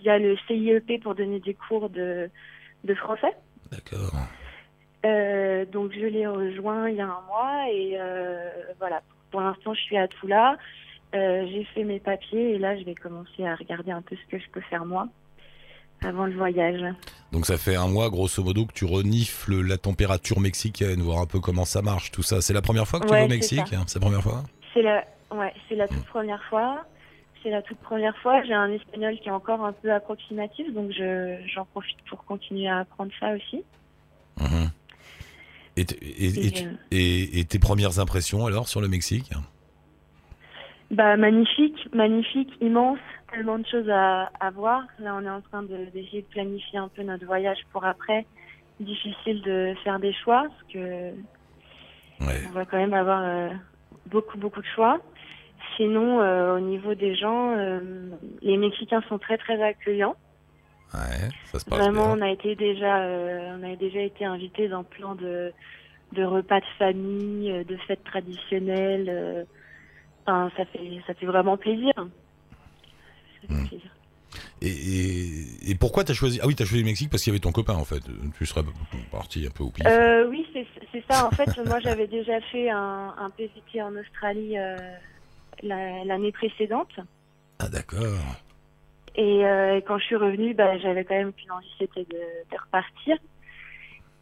via 0.00 0.18
le 0.18 0.36
CIEP 0.46 1.02
pour 1.02 1.14
donner 1.16 1.40
des 1.40 1.52
cours 1.54 1.90
de 1.90 2.30
de 2.84 2.94
français. 2.94 3.34
D'accord. 3.72 4.12
Donc 5.72 5.92
je 5.92 6.06
l'ai 6.06 6.26
rejoint 6.26 6.88
il 6.88 6.96
y 6.96 7.00
a 7.00 7.06
un 7.06 7.20
mois 7.26 7.68
et 7.70 7.98
voilà. 8.78 9.02
Pour 9.32 9.40
l'instant, 9.40 9.74
je 9.74 9.80
suis 9.80 9.96
à 9.96 10.06
Toula. 10.08 10.56
J'ai 11.12 11.66
fait 11.74 11.84
mes 11.84 11.98
papiers 12.00 12.54
et 12.54 12.58
là, 12.58 12.78
je 12.78 12.84
vais 12.84 12.94
commencer 12.94 13.44
à 13.44 13.56
regarder 13.56 13.90
un 13.90 14.00
peu 14.02 14.14
ce 14.16 14.30
que 14.30 14.38
je 14.42 14.48
peux 14.50 14.60
faire 14.62 14.84
moi 14.86 15.08
avant 16.04 16.26
le 16.26 16.36
voyage. 16.36 16.82
Donc 17.32 17.46
ça 17.46 17.56
fait 17.58 17.76
un 17.76 17.88
mois, 17.88 18.10
grosso 18.10 18.42
modo, 18.44 18.66
que 18.66 18.72
tu 18.72 18.84
renifles 18.84 19.60
la 19.66 19.78
température 19.78 20.38
mexicaine, 20.40 21.00
voir 21.00 21.18
un 21.20 21.26
peu 21.26 21.40
comment 21.40 21.64
ça 21.64 21.80
marche, 21.82 22.10
tout 22.10 22.22
ça. 22.22 22.40
C'est 22.42 22.52
la 22.52 22.62
première 22.62 22.86
fois 22.86 23.00
que 23.00 23.06
tu 23.06 23.12
Ouais, 23.12 23.20
vas 23.20 23.24
au 23.24 23.28
Mexique 23.28 23.58
hein 23.72 23.84
C'est 23.86 23.98
la 23.98 24.00
première 24.06 24.22
fois 24.22 24.42
C'est 24.74 24.82
la, 24.82 25.04
ouais, 25.34 25.52
c'est 25.68 25.76
la 25.76 25.88
toute 25.88 26.04
première 26.06 26.42
fois. 26.50 26.84
C'est 27.42 27.50
la 27.50 27.62
toute 27.62 27.78
première 27.78 28.16
fois. 28.18 28.42
J'ai 28.44 28.52
un 28.54 28.70
espagnol 28.70 29.18
qui 29.20 29.28
est 29.28 29.32
encore 29.32 29.64
un 29.64 29.72
peu 29.72 29.92
approximatif, 29.92 30.72
donc 30.74 30.92
je, 30.92 31.38
j'en 31.52 31.64
profite 31.64 31.98
pour 32.08 32.24
continuer 32.24 32.68
à 32.68 32.80
apprendre 32.80 33.10
ça 33.18 33.32
aussi. 33.34 33.64
Mhm. 34.40 34.70
et, 35.76 35.80
et- 35.82 36.64
euh, 36.66 36.72
et- 36.90 37.40
et 37.40 37.44
tes 37.44 37.58
premières 37.58 37.98
impressions 37.98 38.46
alors 38.46 38.68
sur 38.68 38.80
le 38.80 38.88
Mexique? 38.88 39.30
Bah 40.90 41.16
magnifique, 41.16 41.88
magnifique, 41.94 42.50
immense, 42.60 42.98
tellement 43.32 43.58
de 43.58 43.66
choses 43.66 43.88
à, 43.90 44.30
à 44.40 44.50
voir. 44.50 44.84
Là, 44.98 45.14
on 45.16 45.24
est 45.24 45.30
en 45.30 45.40
train 45.40 45.62
de- 45.62 45.86
d'essayer 45.92 46.22
de 46.22 46.26
planifier 46.26 46.78
un 46.78 46.88
peu 46.88 47.02
notre 47.02 47.24
voyage 47.26 47.58
pour 47.72 47.84
après. 47.84 48.26
Difficile 48.80 49.42
de 49.42 49.74
faire 49.84 49.98
des 49.98 50.12
choix 50.12 50.42
parce 50.48 50.72
que 50.72 51.12
Ouais. 52.20 52.40
on 52.48 52.50
va 52.52 52.64
quand 52.64 52.76
même 52.76 52.94
avoir 52.94 53.22
euh, 53.24 53.48
beaucoup 54.06 54.38
beaucoup 54.38 54.60
de 54.60 54.66
choix. 54.74 55.00
Sinon, 55.76 56.20
euh, 56.20 56.56
au 56.56 56.60
niveau 56.60 56.94
des 56.94 57.14
gens, 57.14 57.56
euh, 57.56 57.80
les 58.42 58.56
Mexicains 58.56 59.02
sont 59.08 59.18
très 59.18 59.38
très 59.38 59.60
accueillants. 59.62 60.16
Ouais, 60.94 61.28
ça 61.46 61.58
se 61.58 61.64
passe 61.64 61.78
Vraiment, 61.78 62.14
bien. 62.14 62.18
on 62.18 62.22
a 62.22 62.30
été 62.30 62.54
déjà, 62.54 62.98
on 63.56 63.62
a 63.62 63.76
déjà 63.76 64.00
été 64.00 64.24
invités 64.24 64.68
dans 64.68 64.84
plein 64.84 65.14
de, 65.14 65.52
de 66.12 66.24
repas 66.24 66.60
de 66.60 66.66
famille, 66.78 67.64
de 67.64 67.76
fêtes 67.88 68.04
traditionnelles. 68.04 69.46
Enfin, 70.26 70.50
ça 70.56 70.64
fait, 70.66 71.00
ça 71.06 71.14
fait 71.14 71.26
vraiment 71.26 71.56
plaisir. 71.56 71.92
Plaisir. 73.48 73.90
Et, 74.62 74.68
et, 74.68 75.70
et 75.70 75.74
pourquoi 75.74 76.04
t'as 76.04 76.14
choisi 76.14 76.40
Ah 76.42 76.46
oui, 76.46 76.54
t'as 76.54 76.64
choisi 76.64 76.82
le 76.82 76.88
Mexique 76.88 77.10
parce 77.10 77.22
qu'il 77.22 77.32
y 77.32 77.34
avait 77.34 77.40
ton 77.40 77.52
copain 77.52 77.74
en 77.74 77.84
fait. 77.84 78.00
Tu 78.38 78.46
serais 78.46 78.62
parti 79.10 79.46
un 79.46 79.50
peu 79.50 79.64
au 79.64 79.70
pif. 79.70 79.84
Euh, 79.86 80.26
oui, 80.28 80.46
c'est 80.54 81.04
ça. 81.10 81.26
En 81.26 81.30
fait, 81.30 81.48
moi, 81.66 81.80
j'avais 81.80 82.06
déjà 82.06 82.40
fait 82.40 82.70
un, 82.70 83.14
un 83.18 83.30
PVT 83.30 83.82
en 83.82 83.94
Australie 83.96 84.56
euh, 84.56 84.76
la- 85.62 86.04
l'année 86.04 86.32
précédente. 86.32 86.92
Ah 87.58 87.68
d'accord. 87.68 88.18
Et 89.16 89.44
euh, 89.44 89.80
quand 89.86 89.98
je 89.98 90.04
suis 90.04 90.16
revenue, 90.16 90.54
bah, 90.54 90.78
j'avais 90.78 91.04
quand 91.04 91.14
même 91.16 91.32
qu'une 91.34 91.50
envie, 91.50 91.68
c'était 91.78 92.04
de, 92.04 92.16
de 92.16 92.56
repartir. 92.64 93.18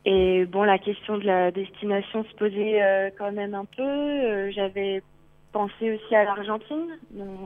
Et 0.05 0.47
bon, 0.47 0.63
la 0.65 0.79
question 0.79 1.19
de 1.19 1.25
la 1.25 1.51
destination 1.51 2.25
se 2.25 2.35
posait 2.37 2.83
euh, 2.83 3.11
quand 3.17 3.31
même 3.33 3.55
un 3.55 3.67
peu. 3.67 3.83
Euh, 3.83 4.51
j'avais 4.53 5.03
pensé 5.53 5.93
aussi 5.93 6.15
à 6.15 6.25
l'Argentine. 6.25 6.99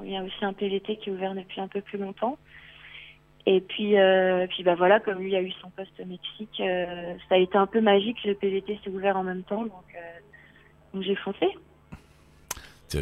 Il 0.04 0.10
y 0.10 0.16
a 0.16 0.22
aussi 0.22 0.44
un 0.44 0.52
PVT 0.52 0.96
qui 0.96 1.10
est 1.10 1.12
ouvert 1.12 1.34
depuis 1.34 1.60
un 1.60 1.68
peu 1.68 1.80
plus 1.80 1.98
longtemps. 1.98 2.38
Et 3.46 3.60
puis, 3.60 3.98
euh, 3.98 4.46
puis 4.46 4.62
bah 4.62 4.74
voilà, 4.74 5.00
comme 5.00 5.18
lui 5.18 5.36
a 5.36 5.42
eu 5.42 5.52
son 5.60 5.68
poste 5.70 5.92
au 6.00 6.06
Mexique, 6.06 6.60
euh, 6.60 7.14
ça 7.28 7.34
a 7.34 7.38
été 7.38 7.58
un 7.58 7.66
peu 7.66 7.80
magique. 7.80 8.16
Le 8.24 8.34
PVT 8.34 8.80
s'est 8.82 8.90
ouvert 8.90 9.16
en 9.16 9.22
même 9.22 9.42
temps, 9.42 9.62
donc, 9.62 9.84
euh, 9.94 10.20
donc 10.94 11.02
j'ai 11.02 11.16
foncé. 11.16 11.46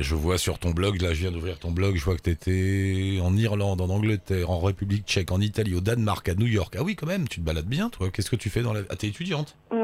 Je 0.01 0.15
vois 0.15 0.39
sur 0.39 0.59
ton 0.59 0.71
blog, 0.71 1.03
là 1.03 1.13
je 1.13 1.21
viens 1.21 1.31
d'ouvrir 1.31 1.59
ton 1.59 1.71
blog, 1.71 1.97
je 1.97 2.05
vois 2.05 2.17
que 2.17 2.23
t'étais 2.23 3.19
en 3.23 3.37
Irlande, 3.37 3.83
en 3.83 3.91
Angleterre, 3.91 4.51
en 4.51 4.59
République 4.59 5.05
tchèque, 5.07 5.31
en 5.31 5.41
Italie, 5.41 5.75
au 5.75 5.83
Danemark, 5.83 6.27
à 6.31 6.35
New 6.35 6.47
York. 6.47 6.75
Ah 6.79 6.83
oui 6.83 6.97
quand 6.97 7.07
même, 7.07 7.29
tu 7.29 7.41
te 7.41 7.45
balades 7.45 7.67
bien 7.67 7.91
toi. 7.91 8.09
Qu'est-ce 8.11 8.31
que 8.31 8.37
tu 8.37 8.49
fais 8.49 8.63
dans 8.63 8.73
la... 8.73 8.81
Ah 8.89 8.97
t'es 8.97 9.09
étudiante? 9.09 9.55
Ouais. 9.71 9.82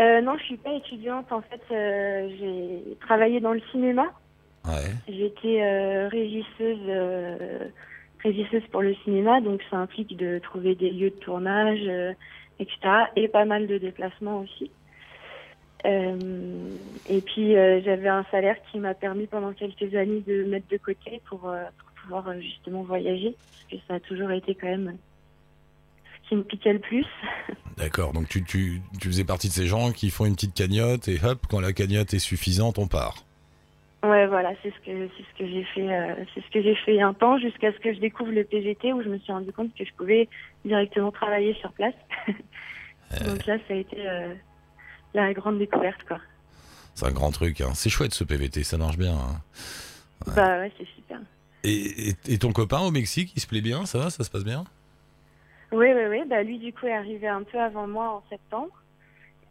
Euh, 0.00 0.20
non, 0.20 0.36
je 0.38 0.44
suis 0.44 0.56
pas 0.56 0.72
étudiante. 0.72 1.30
En 1.30 1.40
fait, 1.42 1.60
euh, 1.70 2.28
j'ai 2.38 2.96
travaillé 3.00 3.40
dans 3.40 3.52
le 3.52 3.60
cinéma. 3.70 4.06
Ouais. 4.66 4.90
J'étais 5.08 5.62
euh, 5.62 6.08
régisseuse, 6.08 7.70
régisseuse 8.22 8.66
pour 8.70 8.82
le 8.82 8.94
cinéma, 9.04 9.40
donc 9.40 9.60
ça 9.70 9.76
implique 9.76 10.16
de 10.16 10.38
trouver 10.38 10.74
des 10.74 10.90
lieux 10.90 11.10
de 11.10 11.16
tournage, 11.16 12.14
etc. 12.58 12.78
Et 13.14 13.28
pas 13.28 13.44
mal 13.44 13.66
de 13.66 13.78
déplacements 13.78 14.40
aussi. 14.40 14.70
Et 15.84 17.20
puis 17.20 17.52
j'avais 17.52 18.08
un 18.08 18.24
salaire 18.30 18.56
qui 18.72 18.78
m'a 18.78 18.94
permis 18.94 19.26
pendant 19.26 19.52
quelques 19.52 19.94
années 19.94 20.22
de 20.26 20.44
mettre 20.44 20.66
de 20.68 20.78
côté 20.78 21.20
pour, 21.28 21.40
pour 21.40 21.90
pouvoir 22.02 22.32
justement 22.40 22.84
voyager, 22.84 23.36
parce 23.36 23.64
que 23.70 23.86
ça 23.86 23.94
a 23.96 24.00
toujours 24.00 24.30
été 24.30 24.54
quand 24.54 24.68
même 24.68 24.96
qui 26.28 26.36
me 26.36 26.42
piquait 26.44 26.72
le 26.72 26.78
plus. 26.78 27.06
D'accord, 27.76 28.12
donc 28.12 28.28
tu, 28.28 28.44
tu, 28.44 28.80
tu 29.00 29.08
faisais 29.08 29.24
partie 29.24 29.48
de 29.48 29.52
ces 29.52 29.66
gens 29.66 29.90
qui 29.92 30.10
font 30.10 30.26
une 30.26 30.34
petite 30.34 30.54
cagnotte 30.54 31.08
et 31.08 31.18
hop, 31.24 31.46
quand 31.48 31.60
la 31.60 31.72
cagnotte 31.72 32.14
est 32.14 32.18
suffisante, 32.18 32.78
on 32.78 32.86
part. 32.86 33.24
Ouais, 34.04 34.26
voilà, 34.26 34.52
c'est 34.62 34.68
ce 34.70 34.78
que 34.84 35.08
c'est 35.16 35.22
ce 35.24 35.38
que 35.38 35.46
j'ai 35.50 35.64
fait, 35.64 35.92
euh, 35.92 36.14
c'est 36.34 36.42
ce 36.44 36.50
que 36.50 36.62
j'ai 36.62 36.74
fait 36.76 37.00
un 37.00 37.14
temps 37.14 37.38
jusqu'à 37.38 37.72
ce 37.72 37.78
que 37.78 37.92
je 37.94 37.98
découvre 38.00 38.30
le 38.32 38.44
PVT 38.44 38.92
où 38.92 39.02
je 39.02 39.08
me 39.08 39.18
suis 39.18 39.32
rendu 39.32 39.50
compte 39.52 39.74
que 39.74 39.84
je 39.84 39.92
pouvais 39.96 40.28
directement 40.64 41.10
travailler 41.10 41.54
sur 41.54 41.72
place. 41.72 41.94
Donc 43.24 43.46
là, 43.46 43.56
ça 43.66 43.74
a 43.74 43.76
été 43.76 43.96
euh, 44.06 44.34
la 45.14 45.32
grande 45.32 45.58
découverte, 45.58 46.02
quoi. 46.06 46.18
C'est 46.94 47.06
un 47.06 47.12
grand 47.12 47.30
truc, 47.32 47.60
hein. 47.60 47.72
c'est 47.74 47.88
chouette 47.90 48.14
ce 48.14 48.24
PVT, 48.24 48.62
ça 48.62 48.76
marche 48.78 48.98
bien. 48.98 49.14
hein. 49.14 49.40
Bah 50.36 50.58
ouais, 50.60 50.70
c'est 50.78 50.86
super. 50.94 51.18
Et, 51.64 52.10
et- 52.10 52.14
et 52.28 52.38
ton 52.38 52.52
copain 52.52 52.80
au 52.80 52.90
Mexique, 52.90 53.32
il 53.36 53.40
se 53.40 53.46
plaît 53.46 53.60
bien, 53.62 53.84
ça 53.86 53.98
va, 53.98 54.10
ça 54.10 54.22
se 54.22 54.30
passe 54.30 54.44
bien? 54.44 54.64
Oui, 55.74 55.86
oui, 55.94 56.04
oui. 56.08 56.22
Bah 56.28 56.42
lui, 56.42 56.58
du 56.58 56.72
coup, 56.72 56.86
est 56.86 56.92
arrivé 56.94 57.26
un 57.28 57.42
peu 57.42 57.58
avant 57.60 57.86
moi 57.86 58.08
en 58.10 58.22
septembre. 58.30 58.72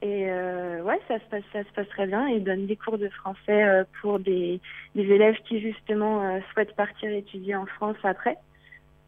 Et 0.02 0.30
euh, 0.30 0.82
ouais, 0.82 1.00
ça 1.08 1.18
se 1.20 1.26
passe, 1.32 1.44
ça 1.54 1.64
se 1.64 1.70
passe 1.74 1.88
très 1.90 2.08
bien. 2.08 2.28
Il 2.28 2.44
donne 2.44 2.66
des 2.66 2.76
cours 2.76 2.98
de 2.98 3.08
français 3.10 3.64
euh, 3.64 3.84
pour 4.02 4.20
des, 4.20 4.60
des 4.96 5.02
élèves 5.04 5.38
qui 5.48 5.62
justement 5.62 6.24
euh, 6.24 6.40
souhaitent 6.52 6.76
partir 6.76 7.10
étudier 7.12 7.56
en 7.56 7.66
France 7.66 7.96
après. 8.04 8.38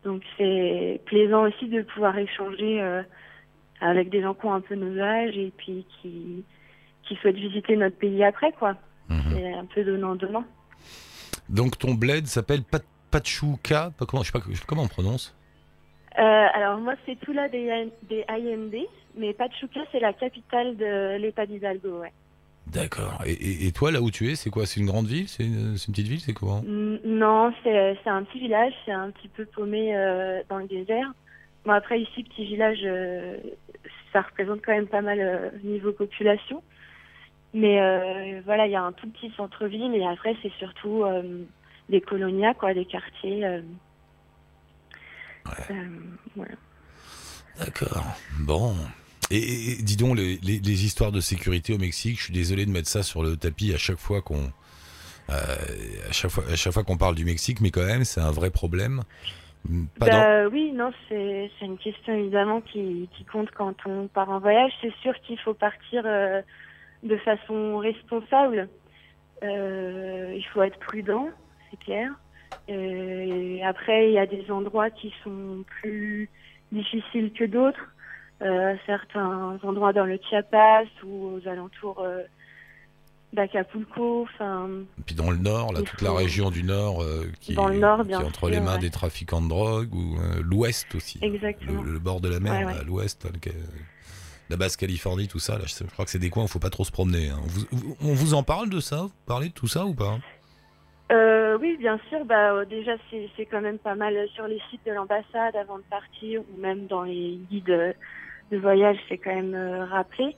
Donc 0.06 0.22
c'est 0.38 1.02
plaisant 1.06 1.44
aussi 1.48 1.68
de 1.68 1.82
pouvoir 1.82 2.18
échanger 2.18 2.82
euh, 2.82 3.02
avec 3.82 4.10
des 4.10 4.22
gens 4.22 4.34
qui 4.34 4.46
ont 4.46 4.54
un 4.54 4.62
peu 4.62 4.76
nos 4.76 4.98
âges 5.02 5.38
et 5.38 5.52
puis 5.58 5.86
qui 6.02 6.44
qui 7.08 7.16
souhaitent 7.18 7.36
visiter 7.36 7.76
notre 7.76 7.98
pays 7.98 8.24
après, 8.24 8.52
quoi. 8.54 8.76
Mhm. 9.10 9.22
C'est 9.32 9.54
un 9.54 9.66
peu 9.66 9.84
donnant-donnant. 9.84 10.46
Donc 11.50 11.78
ton 11.78 11.94
bled 11.94 12.26
s'appelle 12.26 12.64
Pat- 12.64 12.84
Pachuca, 13.12 13.92
comment, 14.08 14.24
je 14.24 14.32
sais 14.32 14.40
pas 14.40 14.46
comment 14.68 14.84
on 14.84 14.88
prononce. 14.88 15.36
Euh, 16.18 16.48
alors 16.54 16.80
moi, 16.80 16.94
c'est 17.06 17.20
tout 17.20 17.34
là 17.34 17.50
des, 17.50 17.90
des 18.10 18.24
IND, 18.30 18.74
mais 19.18 19.34
Pachuca, 19.34 19.82
c'est 19.92 20.00
la 20.00 20.14
capitale 20.14 20.78
de 20.78 21.18
l'État 21.18 21.46
d'Hidalgo, 21.46 22.00
ouais. 22.00 22.12
D'accord. 22.68 23.22
Et, 23.26 23.34
et- 23.34 23.68
et 23.68 23.72
toi, 23.72 23.92
là 23.92 24.02
où 24.02 24.10
tu 24.10 24.32
es, 24.32 24.36
c'est 24.36 24.50
quoi? 24.50 24.66
C'est 24.66 24.80
une 24.80 24.88
grande 24.88 25.06
ville? 25.06 25.28
C'est 25.28 25.44
une, 25.44 25.74
petite 25.74 26.08
ville? 26.08 26.20
C'est 26.20 26.34
quoi 26.34 26.62
Non, 26.66 27.54
c'est 27.64 27.98
un 28.08 28.24
petit 28.24 28.40
village, 28.40 28.74
c'est 28.86 28.92
un 28.92 29.12
petit 29.12 29.28
peu 29.28 29.46
paumé 29.46 29.96
euh, 29.96 30.42
dans 30.50 30.58
le 30.58 30.68
désert. 30.68 31.12
Bon, 31.66 31.74
après, 31.74 32.02
ici, 32.02 32.24
petit 32.24 32.46
village, 32.46 32.80
euh, 32.84 33.38
ça 34.14 34.22
représente 34.22 34.62
quand 34.66 34.74
même 34.74 34.88
pas 34.88 35.02
mal 35.02 35.20
euh, 35.20 35.50
niveau 35.64 35.92
population. 35.92 36.64
Mais 37.54 37.78
voilà, 38.44 38.66
il 38.68 38.72
y 38.74 38.76
a 38.76 38.84
un 38.84 38.92
tout 38.92 39.08
petit 39.10 39.32
centre-ville 39.38 39.96
et 39.96 40.06
après, 40.06 40.36
c'est 40.42 40.52
surtout 40.60 41.06
des 41.88 42.02
colonias, 42.02 42.54
quoi, 42.54 42.74
des 42.74 42.84
quartiers. 42.84 43.46
Euh, 45.48 45.74
euh, 45.74 45.88
voilà. 46.36 46.54
D'accord. 47.60 48.04
Bon. 48.40 48.76
Et, 49.32 49.72
et- 49.72 49.76
dis 49.82 49.96
donc, 49.98 50.18
les, 50.18 50.38
les- 50.44 50.60
les 50.60 50.86
histoires 50.86 51.12
de 51.12 51.20
sécurité 51.22 51.74
au 51.74 51.78
Mexique, 51.78 52.18
je 52.20 52.26
suis 52.26 52.34
désolé 52.34 52.66
de 52.66 52.72
mettre 52.72 52.88
ça 52.90 53.02
sur 53.04 53.24
le 53.24 53.38
tapis 53.38 53.74
à 53.74 53.78
chaque 53.78 53.98
fois 54.00 54.22
qu'on 54.22 54.52
à 55.28 56.12
chaque 56.12 56.30
fois, 56.30 56.44
à 56.52 56.56
chaque 56.56 56.74
fois 56.74 56.84
qu'on 56.84 56.98
parle 56.98 57.16
du 57.16 57.26
Mexique, 57.26 57.60
mais 57.60 57.72
quand 57.72 57.84
même, 57.86 58.04
c'est 58.06 58.22
un 58.22 58.30
vrai 58.32 58.52
problème. 58.52 59.02
Pas 60.00 60.06
dans- 60.06 60.12
Bah, 60.12 60.48
oui, 60.50 60.72
non, 60.72 60.92
c'est 61.10 61.50
c'est 61.58 61.66
une 61.66 61.80
question 61.80 62.14
évidemment 62.14 62.62
qui, 62.62 63.10
qui 63.18 63.26
compte 63.26 63.50
quand 63.52 63.74
on 63.88 64.08
part 64.08 64.30
en 64.30 64.40
voyage. 64.40 64.72
C'est 64.82 64.94
sûr 65.02 65.14
qu'il 65.26 65.40
faut 65.40 65.56
partir 65.56 66.04
euh, 66.06 66.42
de 67.02 67.18
façon 67.18 67.78
responsable. 67.80 68.70
Euh, 69.42 70.34
il 70.36 70.46
faut 70.54 70.62
être 70.62 70.78
prudent, 70.78 71.30
c'est 71.72 71.78
clair. 71.80 72.12
Euh, 72.70 73.56
et 73.58 73.64
après, 73.64 74.10
il 74.10 74.14
y 74.14 74.20
a 74.20 74.26
des 74.26 74.50
endroits 74.52 74.90
qui 74.90 75.14
sont 75.24 75.64
plus 75.82 76.30
difficiles 76.72 77.32
que 77.34 77.46
d'autres. 77.46 77.80
Euh, 78.42 78.76
certains 78.86 79.58
endroits 79.64 79.94
dans 79.94 80.06
le 80.06 80.20
Chiapas 80.30 80.84
ou 81.06 81.38
aux 81.38 81.48
alentours 81.48 82.02
euh, 82.02 82.22
d'Acapulco. 83.34 84.24
Enfin, 84.34 84.70
Et 85.00 85.02
puis 85.06 85.16
dans 85.16 85.32
le 85.32 85.38
nord, 85.38 85.74
là, 85.74 85.82
toute 85.82 86.02
la 86.02 86.14
région 86.14 86.52
du 86.52 86.64
nord 86.64 87.02
euh, 87.02 87.32
qui, 87.40 87.54
Dans 87.54 87.68
le 87.68 87.76
est- 87.76 88.08
qui 88.08 88.16
entre 88.16 88.40
sûr, 88.40 88.50
les 88.50 88.60
mains 88.60 88.74
ouais. 88.76 88.80
des 88.80 88.90
trafiquants 88.90 89.42
de 89.42 89.48
drogue, 89.50 89.94
ou 89.94 90.18
l'ouest 90.44 90.94
aussi. 90.96 91.20
exactement. 91.22 91.82
Le, 91.84 91.94
le 91.94 92.00
bord 92.00 92.22
de 92.22 92.30
la 92.30 92.40
mer, 92.40 92.54
Ouais, 92.54 92.62
là, 92.62 92.68
ouais. 92.68 92.80
à 92.80 92.84
l'ouest, 92.84 93.28
la 94.50 94.58
basse 94.58 94.76
Californie, 94.78 95.28
tout 95.28 95.40
ça. 95.40 95.58
Là, 95.58 95.66
je, 95.66 95.84
crois 95.86 96.06
que 96.06 96.12
c'est 96.12 96.20
des 96.20 96.30
coins 96.30 96.44
où 96.44 96.46
il 96.46 96.50
faut 96.52 96.60
pas 96.60 96.70
trop 96.70 96.84
se 96.86 96.92
promener. 96.92 97.30
hein. 97.30 97.40
On, 97.44 97.48
vous- 97.48 97.98
on 98.02 98.14
vous 98.14 98.34
en 98.34 98.44
parle 98.44 98.70
de 98.70 98.80
ça? 98.80 99.04
Vous 99.04 99.12
parlez 99.26 99.48
de 99.50 99.54
tout 99.54 99.68
ça 99.68 99.86
ou 99.86 99.94
pas? 99.96 100.20
Euh, 101.12 101.58
oui, 101.60 101.78
bien 101.78 102.00
sûr. 102.10 102.26
Bah, 102.26 102.54
euh, 102.54 102.66
déjà, 102.66 102.94
c'est 103.10 103.46
quand 103.46 103.62
même 103.62 103.80
pas 103.80 103.96
mal 103.96 104.28
sur 104.30 104.48
les 104.48 104.60
sites 104.70 104.86
de 104.86 104.92
l'ambassade 104.92 105.56
avant 105.56 105.78
de 105.78 105.84
partir 105.84 106.42
ou 106.42 106.58
même 106.60 106.88
dans 106.88 107.04
les 107.04 107.38
guides 107.50 107.96
de 108.52 108.58
voyage, 108.58 108.98
c'est 109.08 109.18
quand 109.18 109.34
même 109.34 109.54
euh, 109.56 109.86
rappelé. 109.86 110.36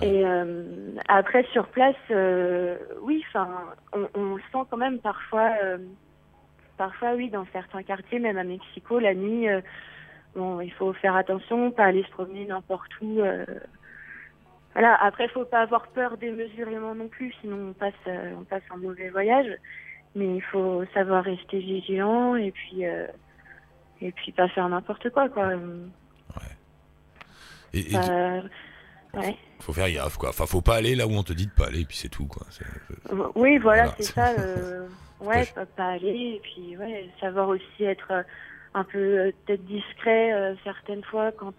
Ouais. 0.00 0.08
Et 0.08 0.26
euh, 0.26 0.94
après, 1.08 1.44
sur 1.52 1.68
place, 1.68 1.94
euh, 2.10 2.78
oui, 3.02 3.22
enfin, 3.28 3.48
on, 3.92 4.08
on 4.14 4.34
le 4.34 4.42
sent 4.52 4.66
quand 4.70 4.76
même 4.76 5.00
parfois. 5.00 5.52
euh, 5.62 5.78
parfois, 6.76 7.14
oui, 7.14 7.30
dans 7.30 7.46
certains 7.52 7.82
quartiers, 7.82 8.18
même 8.18 8.38
à 8.38 8.44
Mexico, 8.44 8.98
la 8.98 9.14
nuit, 9.14 9.46
bon, 10.34 10.60
il 10.60 10.72
faut 10.72 10.92
faire 10.94 11.14
attention, 11.14 11.70
pas 11.70 11.84
aller 11.84 12.02
se 12.02 12.10
promener 12.10 12.46
n'importe 12.46 12.90
où. 13.00 13.20
Euh, 14.76 14.80
voilà. 14.80 14.94
Après, 15.02 15.28
faut 15.28 15.44
pas 15.44 15.62
avoir 15.62 15.86
peur 15.88 16.16
démesurément 16.18 16.94
non 16.94 17.08
plus, 17.08 17.32
sinon 17.40 17.68
on 17.70 17.72
passe, 17.72 17.92
euh, 18.06 18.32
on 18.38 18.44
passe 18.44 18.62
un 18.70 18.76
mauvais 18.76 19.08
voyage. 19.10 19.46
Mais 20.16 20.36
il 20.36 20.42
faut 20.42 20.84
savoir 20.94 21.24
rester 21.24 21.58
vigilant 21.58 22.36
et 22.36 22.52
puis, 22.52 22.86
euh, 22.86 23.06
et 24.00 24.12
puis 24.12 24.30
pas 24.32 24.48
faire 24.48 24.68
n'importe 24.68 25.10
quoi, 25.10 25.28
quoi. 25.28 25.50
Et, 27.72 27.92
et 27.92 27.96
Euh, 27.96 28.40
ouais. 29.14 29.36
faut 29.60 29.72
faire 29.72 29.90
gaffe, 29.90 30.16
quoi. 30.16 30.28
Enfin, 30.28 30.46
faut 30.46 30.60
pas 30.60 30.76
aller 30.76 30.94
là 30.94 31.06
où 31.08 31.10
on 31.12 31.24
te 31.24 31.32
dit 31.32 31.46
de 31.46 31.52
pas 31.52 31.66
aller, 31.66 31.80
et 31.80 31.84
puis 31.84 31.96
c'est 31.96 32.08
tout, 32.08 32.26
quoi. 32.26 32.46
Oui, 33.34 33.58
voilà, 33.58 33.86
Voilà. 33.86 33.94
c'est 33.98 34.02
ça. 34.04 34.28
euh, 34.38 34.86
ouais, 35.20 35.46
pas, 35.46 35.66
pas 35.66 35.88
aller 35.88 36.36
et 36.36 36.40
puis 36.42 36.76
ouais, 36.76 37.08
savoir 37.20 37.48
aussi 37.48 37.84
être 37.84 38.10
euh, 38.12 38.22
un 38.74 38.84
peu 38.84 38.98
euh, 38.98 39.32
peut-être 39.46 39.64
discret 39.64 40.32
euh, 40.32 40.54
certaines 40.62 41.02
fois 41.04 41.32
quand, 41.32 41.54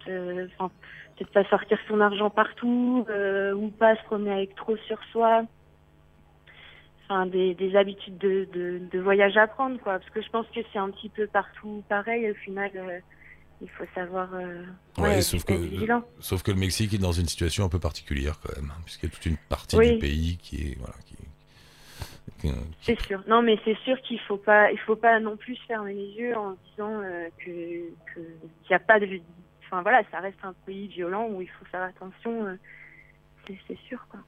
euh, 1.16 1.24
peut-être 1.24 1.32
pas 1.32 1.44
sortir 1.48 1.78
son 1.88 2.00
argent 2.00 2.30
partout 2.30 3.04
euh, 3.08 3.52
ou 3.54 3.68
pas 3.70 3.96
se 3.96 4.02
promener 4.04 4.32
avec 4.32 4.54
trop 4.54 4.76
sur 4.76 5.02
soi. 5.12 5.42
Enfin, 7.04 7.26
des, 7.26 7.54
des 7.54 7.76
habitudes 7.76 8.18
de, 8.18 8.48
de, 8.52 8.80
de 8.90 8.98
voyage 8.98 9.36
à 9.36 9.46
prendre, 9.46 9.78
quoi. 9.80 9.98
Parce 9.98 10.10
que 10.10 10.20
je 10.22 10.28
pense 10.30 10.46
que 10.54 10.60
c'est 10.72 10.78
un 10.78 10.90
petit 10.90 11.08
peu 11.08 11.26
partout 11.28 11.84
pareil. 11.88 12.28
Au 12.30 12.34
final, 12.34 12.70
euh, 12.74 12.98
il 13.60 13.70
faut 13.70 13.84
savoir 13.94 14.34
euh, 14.34 14.64
Ouais, 14.98 15.04
ouais, 15.04 15.22
sauf 15.22 15.44
que- 15.44 15.54
vigilant. 15.54 16.02
Sauf 16.18 16.42
que 16.42 16.50
le 16.50 16.58
Mexique 16.58 16.92
est 16.94 16.98
dans 16.98 17.12
une 17.12 17.28
situation 17.28 17.64
un 17.64 17.68
peu 17.68 17.78
particulière, 17.78 18.40
quand 18.42 18.54
même. 18.60 18.72
hein, 18.76 18.80
Puisqu'il 18.84 19.06
y 19.08 19.12
a 19.12 19.14
toute 19.14 19.26
une 19.26 19.36
partie 19.48 19.76
Oui. 19.76 19.92
du 19.94 19.98
pays 20.00 20.36
qui 20.38 20.56
est. 20.72 20.78
Voilà, 20.78 20.94
qui, 21.06 21.16
qui- 22.40 22.52
C'est 22.82 23.00
sûr. 23.02 23.22
Non, 23.28 23.40
mais 23.40 23.56
c'est 23.64 23.76
sûr 23.84 24.00
qu'il 24.02 24.18
faut 24.20 24.36
pas, 24.36 24.72
il 24.72 24.78
faut 24.80 24.96
pas 24.96 25.20
non 25.20 25.36
plus 25.36 25.56
fermer 25.68 25.94
les 25.94 26.08
yeux 26.10 26.36
en 26.36 26.56
disant 26.70 27.00
euh, 27.04 27.28
que- 27.38 27.88
qu'il 28.14 28.24
n'y 28.68 28.74
a 28.74 28.80
pas 28.80 28.98
de, 28.98 29.06
enfin 29.66 29.82
voilà, 29.82 30.02
ça 30.10 30.20
reste 30.20 30.38
un 30.42 30.54
pays 30.64 30.88
violent 30.88 31.28
où 31.30 31.42
il 31.42 31.48
faut 31.48 31.64
faire 31.70 31.82
attention. 31.82 32.46
euh, 32.46 32.56
c'est 33.46 33.78
sûr 33.88 33.98
quoi. 34.10 34.20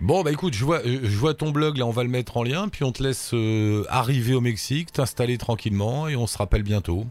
Bon, 0.00 0.22
bah 0.22 0.32
écoute, 0.32 0.52
je 0.52 0.64
vois, 0.64 0.80
euh, 0.80 1.00
je 1.02 1.16
vois 1.16 1.32
ton 1.34 1.50
blog, 1.50 1.78
là, 1.78 1.86
on 1.86 1.90
va 1.90 2.02
le 2.02 2.10
mettre 2.10 2.36
en 2.36 2.42
lien, 2.42 2.68
puis 2.68 2.84
on 2.84 2.92
te 2.92 3.02
laisse 3.02 3.30
euh, 3.32 3.84
arriver 3.88 4.34
au 4.34 4.40
Mexique, 4.40 4.92
t'installer 4.92 5.38
tranquillement, 5.38 6.08
et 6.08 6.16
on 6.16 6.26
se 6.26 6.36
rappelle 6.36 6.62
bientôt. 6.62 7.06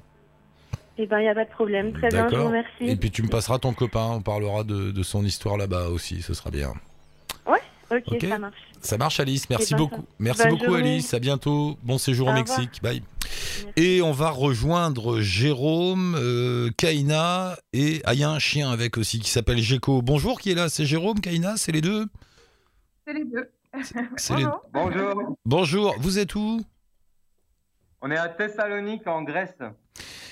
Eh 0.98 1.08
ben, 1.08 1.20
il 1.20 1.26
y 1.26 1.28
a 1.28 1.34
pas 1.36 1.46
de 1.46 1.50
problème. 1.50 1.94
Très 1.94 2.10
bien, 2.10 2.30
je 2.30 2.36
vous 2.36 2.46
remercie. 2.46 2.84
Et 2.84 2.96
puis 2.96 3.12
tu 3.12 3.24
me 3.24 3.28
passeras 3.28 3.60
ton 3.60 3.74
copain, 3.74 4.08
on 4.12 4.22
parlera 4.22 4.64
de, 4.64 4.92
de 4.92 5.04
son 5.04 5.26
histoire 5.26 5.58
là-bas 5.58 5.88
aussi, 5.88 6.22
ce 6.22 6.34
sera 6.34 6.52
bien. 6.52 6.74
ok, 7.92 8.04
ok. 8.08 8.26
ça 8.28 8.40
marche. 8.40 8.58
Ça 8.82 8.98
marche 8.98 9.20
Alice, 9.20 9.50
merci 9.50 9.74
ben, 9.74 9.80
beaucoup. 9.80 10.06
Merci 10.20 10.44
bonne 10.44 10.52
beaucoup 10.52 10.66
journée. 10.66 10.94
Alice, 10.94 11.14
à 11.14 11.20
bientôt. 11.20 11.78
Bon 11.84 11.98
séjour 11.98 12.30
au. 12.30 12.34
Mexique, 12.34 12.82
bye. 12.84 13.02
Et 13.76 14.02
on 14.02 14.12
va 14.12 14.30
rejoindre 14.30 15.20
Jérôme, 15.20 16.16
euh, 16.18 16.70
Kaina 16.78 17.58
et 17.74 18.02
ah, 18.06 18.14
il 18.14 18.20
y 18.20 18.24
a 18.24 18.30
un 18.30 18.40
chien 18.40 18.72
avec 18.72 18.98
aussi 18.98 19.20
qui 19.20 19.30
s'appelle 19.30 19.60
Gecko. 19.60 20.02
Bonjour, 20.02 20.40
qui 20.40 20.52
est 20.52 20.56
là 20.56 20.70
C'est 20.70 20.86
Jérôme, 20.86 21.20
Kaina, 21.20 21.58
c'est 21.58 21.72
les 21.72 21.82
deux? 21.82 22.06
C'est 23.06 23.14
les 23.14 23.26
deux. 23.26 23.50
Les- 23.74 24.46
Bonjour. 24.74 25.38
Bonjour, 25.46 25.96
vous 26.00 26.18
êtes 26.20 26.36
où? 26.36 26.62
On 28.02 28.10
est 28.12 28.18
à 28.18 28.30
Thessalonique 28.30 29.06
en 29.08 29.24
Grèce. 29.24 29.58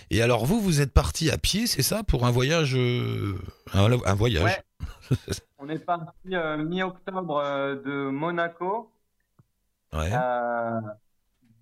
Et 0.09 0.21
alors 0.21 0.45
vous, 0.45 0.59
vous 0.61 0.79
êtes 0.81 0.93
parti 0.93 1.29
à 1.31 1.37
pied, 1.37 1.65
c'est 1.67 1.81
ça, 1.81 2.03
pour 2.03 2.25
un 2.25 2.31
voyage 2.31 2.75
euh, 2.75 3.35
un, 3.73 3.91
un 4.05 4.13
voyage? 4.15 4.43
Ouais. 4.43 5.17
On 5.57 5.69
est 5.69 5.79
parti 5.79 6.33
euh, 6.35 6.57
mi-octobre 6.57 7.37
euh, 7.43 7.75
de 7.75 8.09
Monaco, 8.09 8.91
Ouais. 9.93 10.09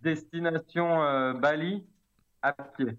Destination 0.01 1.03
euh, 1.03 1.33
Bali, 1.33 1.83
à 2.41 2.53
pied. 2.53 2.97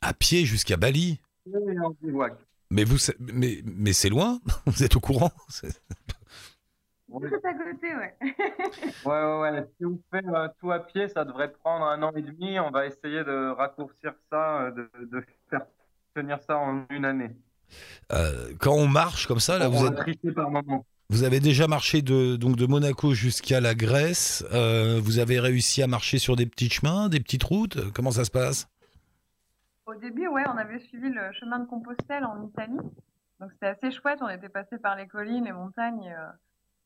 À 0.00 0.12
pied 0.12 0.44
jusqu'à 0.44 0.76
Bali 0.76 1.20
Et 1.46 1.78
en 1.80 1.90
bivouac. 2.00 2.34
Mais 2.70 2.84
vous, 2.84 2.96
mais, 3.18 3.62
mais 3.64 3.92
c'est 3.92 4.08
loin 4.08 4.40
Vous 4.66 4.82
êtes 4.82 4.96
au 4.96 5.00
courant 5.00 5.30
Tout 7.08 7.20
à 7.44 7.54
côté, 7.54 7.94
ouais. 7.94 8.16
ouais, 9.04 9.22
ouais, 9.24 9.40
ouais. 9.40 9.68
Si 9.78 9.86
on 9.86 9.98
fait 10.10 10.26
euh, 10.26 10.48
tout 10.60 10.72
à 10.72 10.80
pied, 10.80 11.06
ça 11.08 11.24
devrait 11.24 11.52
prendre 11.52 11.84
un 11.84 12.02
an 12.02 12.10
et 12.16 12.22
demi. 12.22 12.58
On 12.58 12.70
va 12.70 12.86
essayer 12.86 13.22
de 13.22 13.50
raccourcir 13.50 14.14
ça, 14.30 14.62
euh, 14.62 14.70
de, 14.72 14.90
de 15.04 15.24
faire 15.48 15.66
tenir 16.14 16.40
ça 16.42 16.56
en 16.58 16.84
une 16.90 17.04
année. 17.04 17.30
Euh, 18.12 18.54
Quand 18.58 18.74
on 18.74 18.88
marche 18.88 19.26
comme 19.28 19.38
ça, 19.38 19.58
là, 19.58 19.68
on 19.68 19.72
vous 19.72 19.84
va 19.84 19.90
êtes 19.90 19.96
tricher 19.96 20.32
par 20.32 20.50
moment. 20.50 20.84
Vous 21.14 21.22
avez 21.22 21.38
déjà 21.38 21.68
marché 21.68 22.02
de, 22.02 22.34
donc 22.34 22.56
de 22.56 22.66
Monaco 22.66 23.14
jusqu'à 23.14 23.60
la 23.60 23.76
Grèce. 23.76 24.44
Euh, 24.52 24.98
vous 25.00 25.20
avez 25.20 25.38
réussi 25.38 25.80
à 25.80 25.86
marcher 25.86 26.18
sur 26.18 26.34
des 26.34 26.44
petits 26.44 26.68
chemins, 26.68 27.08
des 27.08 27.20
petites 27.20 27.44
routes. 27.44 27.92
Comment 27.92 28.10
ça 28.10 28.24
se 28.24 28.32
passe? 28.32 28.68
Au 29.86 29.94
début, 29.94 30.26
ouais, 30.26 30.42
on 30.48 30.56
avait 30.56 30.80
suivi 30.80 31.08
le 31.08 31.32
chemin 31.34 31.60
de 31.60 31.66
Compostelle 31.66 32.24
en 32.24 32.44
Italie. 32.44 32.80
Donc 33.38 33.52
c'était 33.52 33.68
assez 33.68 33.92
chouette. 33.92 34.18
On 34.22 34.28
était 34.28 34.48
passé 34.48 34.76
par 34.78 34.96
les 34.96 35.06
collines, 35.06 35.44
les 35.44 35.52
montagnes. 35.52 36.12
euh, 36.18 36.32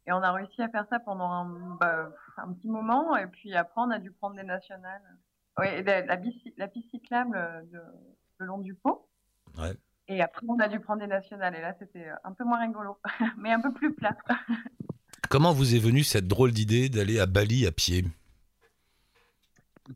et 0.06 0.12
on 0.12 0.22
a 0.22 0.30
réussi 0.30 0.60
à 0.60 0.68
faire 0.68 0.84
ça 0.90 0.98
pendant 0.98 1.32
un, 1.32 1.76
bah, 1.80 2.10
un 2.36 2.52
petit 2.52 2.68
moment. 2.68 3.16
Et 3.16 3.28
puis 3.28 3.54
après, 3.56 3.80
on 3.80 3.90
a 3.90 3.98
dû 3.98 4.10
prendre 4.10 4.36
des 4.36 4.42
nationales. 4.42 5.16
Ouais, 5.56 5.78
et 5.78 5.82
la, 5.82 6.02
la, 6.04 6.18
piste 6.68 6.90
cyclable 6.90 7.66
de, 7.72 7.80
le 8.40 8.46
long 8.46 8.58
du 8.58 8.74
pont. 8.74 9.00
Ouais. 9.56 9.74
Et 10.08 10.22
après, 10.22 10.46
on 10.48 10.58
a 10.58 10.68
dû 10.68 10.80
prendre 10.80 11.00
des 11.00 11.06
nationales. 11.06 11.54
Et 11.54 11.60
là, 11.60 11.74
c'était 11.78 12.08
un 12.24 12.32
peu 12.32 12.44
moins 12.44 12.60
rigolo, 12.60 12.96
mais 13.38 13.52
un 13.52 13.60
peu 13.60 13.72
plus 13.72 13.94
plat. 13.94 14.16
Comment 15.30 15.52
vous 15.52 15.74
est 15.74 15.78
venue 15.78 16.02
cette 16.04 16.26
drôle 16.26 16.52
d'idée 16.52 16.88
d'aller 16.88 17.20
à 17.20 17.26
Bali 17.26 17.66
à 17.66 17.72
pied? 17.72 18.04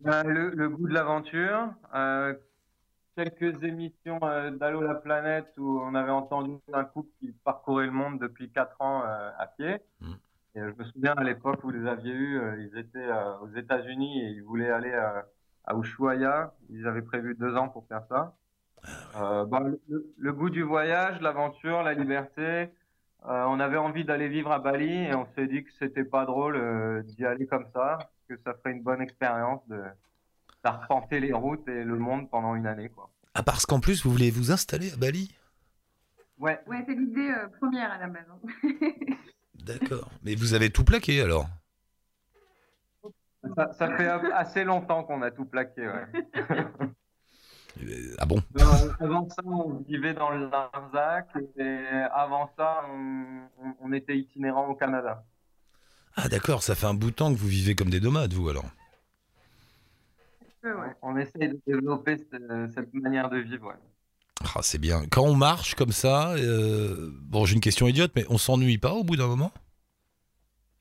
Euh, 0.07 0.23
le, 0.25 0.51
le 0.51 0.69
goût 0.69 0.89
de 0.89 0.95
l'aventure. 0.95 1.73
euh, 1.95 2.35
quelques 3.17 3.63
émissions 3.63 4.19
euh, 4.23 4.51
d'Allo 4.51 4.81
la 4.81 4.95
planète 4.95 5.53
où 5.59 5.81
on 5.83 5.95
avait 5.95 6.11
entendu 6.11 6.53
un 6.73 6.85
couple 6.85 7.11
qui 7.21 7.33
parcourait 7.45 7.85
le 7.87 7.93
monde 7.93 8.19
depuis 8.19 8.51
4 8.51 8.81
ans 8.81 9.03
euh, 9.05 9.31
à 9.39 9.47
pied. 9.47 9.79
Mm. 10.01 10.13
Et 10.55 10.61
euh, 10.61 10.73
je 10.73 10.83
me 10.83 10.89
souviens 10.91 11.13
à 11.15 11.23
l'époque 11.25 11.63
où 11.65 11.69
vous 11.69 11.73
les 11.73 11.87
aviez 11.89 12.13
eus, 12.13 12.39
euh, 12.41 12.57
ils 12.71 12.79
étaient 12.79 12.99
euh, 12.99 13.39
aux 13.41 13.49
États-Unis 13.55 14.23
et 14.23 14.31
ils 14.31 14.43
voulaient 14.43 14.71
aller 14.71 14.93
euh, 14.93 15.21
à 15.65 15.75
Ushuaia. 15.77 16.55
Ils 16.71 16.87
avaient 16.87 17.03
prévu 17.03 17.35
deux 17.35 17.55
ans 17.57 17.69
pour 17.69 17.87
faire 17.87 18.03
ça. 18.09 18.35
Euh, 19.17 19.45
bah, 19.45 19.63
le, 19.89 20.13
le 20.17 20.33
goût 20.33 20.51
du 20.51 20.63
voyage, 20.63 21.21
l'aventure, 21.21 21.83
la 21.83 21.95
liberté. 21.95 22.69
Euh, 23.25 23.45
on 23.47 23.61
avait 23.61 23.77
envie 23.77 24.05
d'aller 24.05 24.29
vivre 24.29 24.51
à 24.51 24.59
Bali 24.59 25.05
et 25.05 25.15
on 25.15 25.27
s'est 25.37 25.47
dit 25.47 25.63
que 25.63 25.71
c'était 25.79 26.05
pas 26.05 26.25
drôle 26.25 26.57
euh, 26.57 27.03
d'y 27.03 27.25
aller 27.25 27.47
comme 27.47 27.67
ça, 27.73 27.99
que 28.29 28.37
ça 28.45 28.55
ferait 28.55 28.73
une 28.73 28.83
bonne 28.83 29.01
expérience 29.01 29.61
de 29.69 29.81
d'arpenter 30.65 31.19
les 31.19 31.33
routes 31.33 31.67
et 31.69 31.83
le 31.83 31.97
monde 31.99 32.31
pendant 32.31 32.55
une 32.55 32.67
année, 32.69 32.89
quoi. 32.89 33.11
Ah, 33.35 33.43
parce 33.43 33.67
qu'en 33.67 33.81
plus, 33.81 34.05
vous 34.05 34.13
voulez 34.13 34.31
vous 34.31 34.53
installer 34.53 34.93
à 34.93 34.97
Bali? 34.97 35.35
Ouais. 36.39 36.61
Ouais, 36.67 36.85
c'est 36.87 36.95
l'idée 36.95 37.31
euh, 37.31 37.49
première 37.61 37.91
à 37.91 37.99
la 37.99 38.07
base. 38.07 38.27
hein. 38.31 38.39
D'accord. 39.55 40.11
Mais 40.23 40.35
vous 40.37 40.55
avez 40.55 40.71
tout 40.71 40.85
plaqué 40.85 41.21
alors? 41.21 41.47
Ça, 43.57 43.73
ça 43.73 43.97
fait 43.97 44.07
assez 44.07 44.63
longtemps 44.65 45.03
qu'on 45.05 45.23
a 45.23 45.31
tout 45.33 45.45
plaqué, 45.45 45.87
ouais. 45.89 46.07
Ah 48.19 48.27
bon? 48.27 48.43
Euh, 48.59 48.93
avant 49.01 49.29
ça, 49.29 49.43
on 49.45 49.83
vivait 49.89 50.15
dans 50.15 50.31
le 50.31 50.49
Larzac 50.49 51.29
et 51.57 51.87
avant 52.13 52.51
ça, 52.57 52.85
on, 53.81 53.93
était 53.93 54.17
itinérant 54.17 54.69
au 54.69 54.75
Canada. 54.75 55.25
Ah 56.17 56.29
d'accord, 56.29 56.63
ça 56.63 56.75
fait 56.75 56.87
un 56.87 56.95
bout 56.95 57.11
de 57.11 57.17
temps 57.17 57.33
que 57.33 57.39
vous 57.39 57.49
vivez 57.49 57.75
comme 57.75 57.91
des 57.91 58.01
nomades, 58.01 58.33
vous 58.33 58.49
alors. 58.49 58.65
ouais. 60.65 60.97
On 61.03 61.17
essaye 61.17 61.49
de 61.49 61.61
développer 61.67 62.17
cette, 62.19 62.43
cette 62.75 62.95
manière 62.95 63.29
de 63.31 63.39
vivre. 63.39 63.69
ouais. 63.69 63.75
Ah, 64.55 64.61
c'est 64.63 64.79
bien. 64.79 65.07
Quand 65.11 65.23
on 65.23 65.35
marche 65.35 65.75
comme 65.75 65.93
ça, 65.93 66.33
euh, 66.33 67.11
bon, 67.23 67.45
j'ai 67.45 67.55
une 67.55 67.61
question 67.61 67.87
idiote, 67.87 68.13
mais 68.17 68.25
on 68.29 68.39
s'ennuie 68.39 68.79
pas 68.79 68.93
au 68.93 69.05
bout 69.05 69.17
d'un 69.17 69.27
moment? 69.27 69.53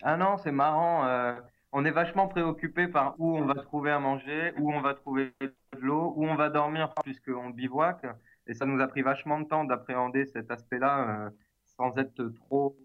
Ah 0.04 0.18
non, 0.18 0.38
c'est 0.44 0.52
marrant. 0.52 1.06
euh, 1.06 1.34
on 1.72 1.86
est 1.86 1.92
vachement 1.92 2.28
préoccupé 2.28 2.88
par 2.88 3.16
où 3.20 3.38
on 3.38 3.46
va 3.46 3.56
trouver 3.56 3.92
à 3.92 4.00
manger, 4.00 4.54
où 4.58 4.74
on 4.74 4.82
va 4.82 4.94
trouver 4.94 5.34
de 5.42 5.54
l'eau, 5.80 6.14
où 6.16 6.26
on 6.26 6.36
va 6.36 6.50
dormir 6.50 6.94
puisqu'on 7.04 7.50
bivouaque. 7.50 8.06
Et 8.48 8.54
ça 8.54 8.66
nous 8.66 8.82
a 8.82 8.88
pris 8.88 9.02
vachement 9.02 9.40
de 9.40 9.48
temps 9.48 9.64
d'appréhender 9.64 10.26
cet 10.26 10.52
aspect-là 10.52 11.26
euh, 11.28 11.30
sans 11.66 11.98
être 11.98 12.24
trop 12.46 12.76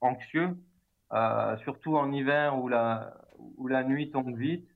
anxieux. 0.00 0.56
Euh, 1.12 1.56
surtout 1.58 1.96
en 1.96 2.10
hiver 2.12 2.58
où 2.58 2.68
la, 2.68 3.14
où 3.38 3.68
la 3.68 3.84
nuit 3.84 4.10
tombe 4.10 4.36
vite. 4.36 4.68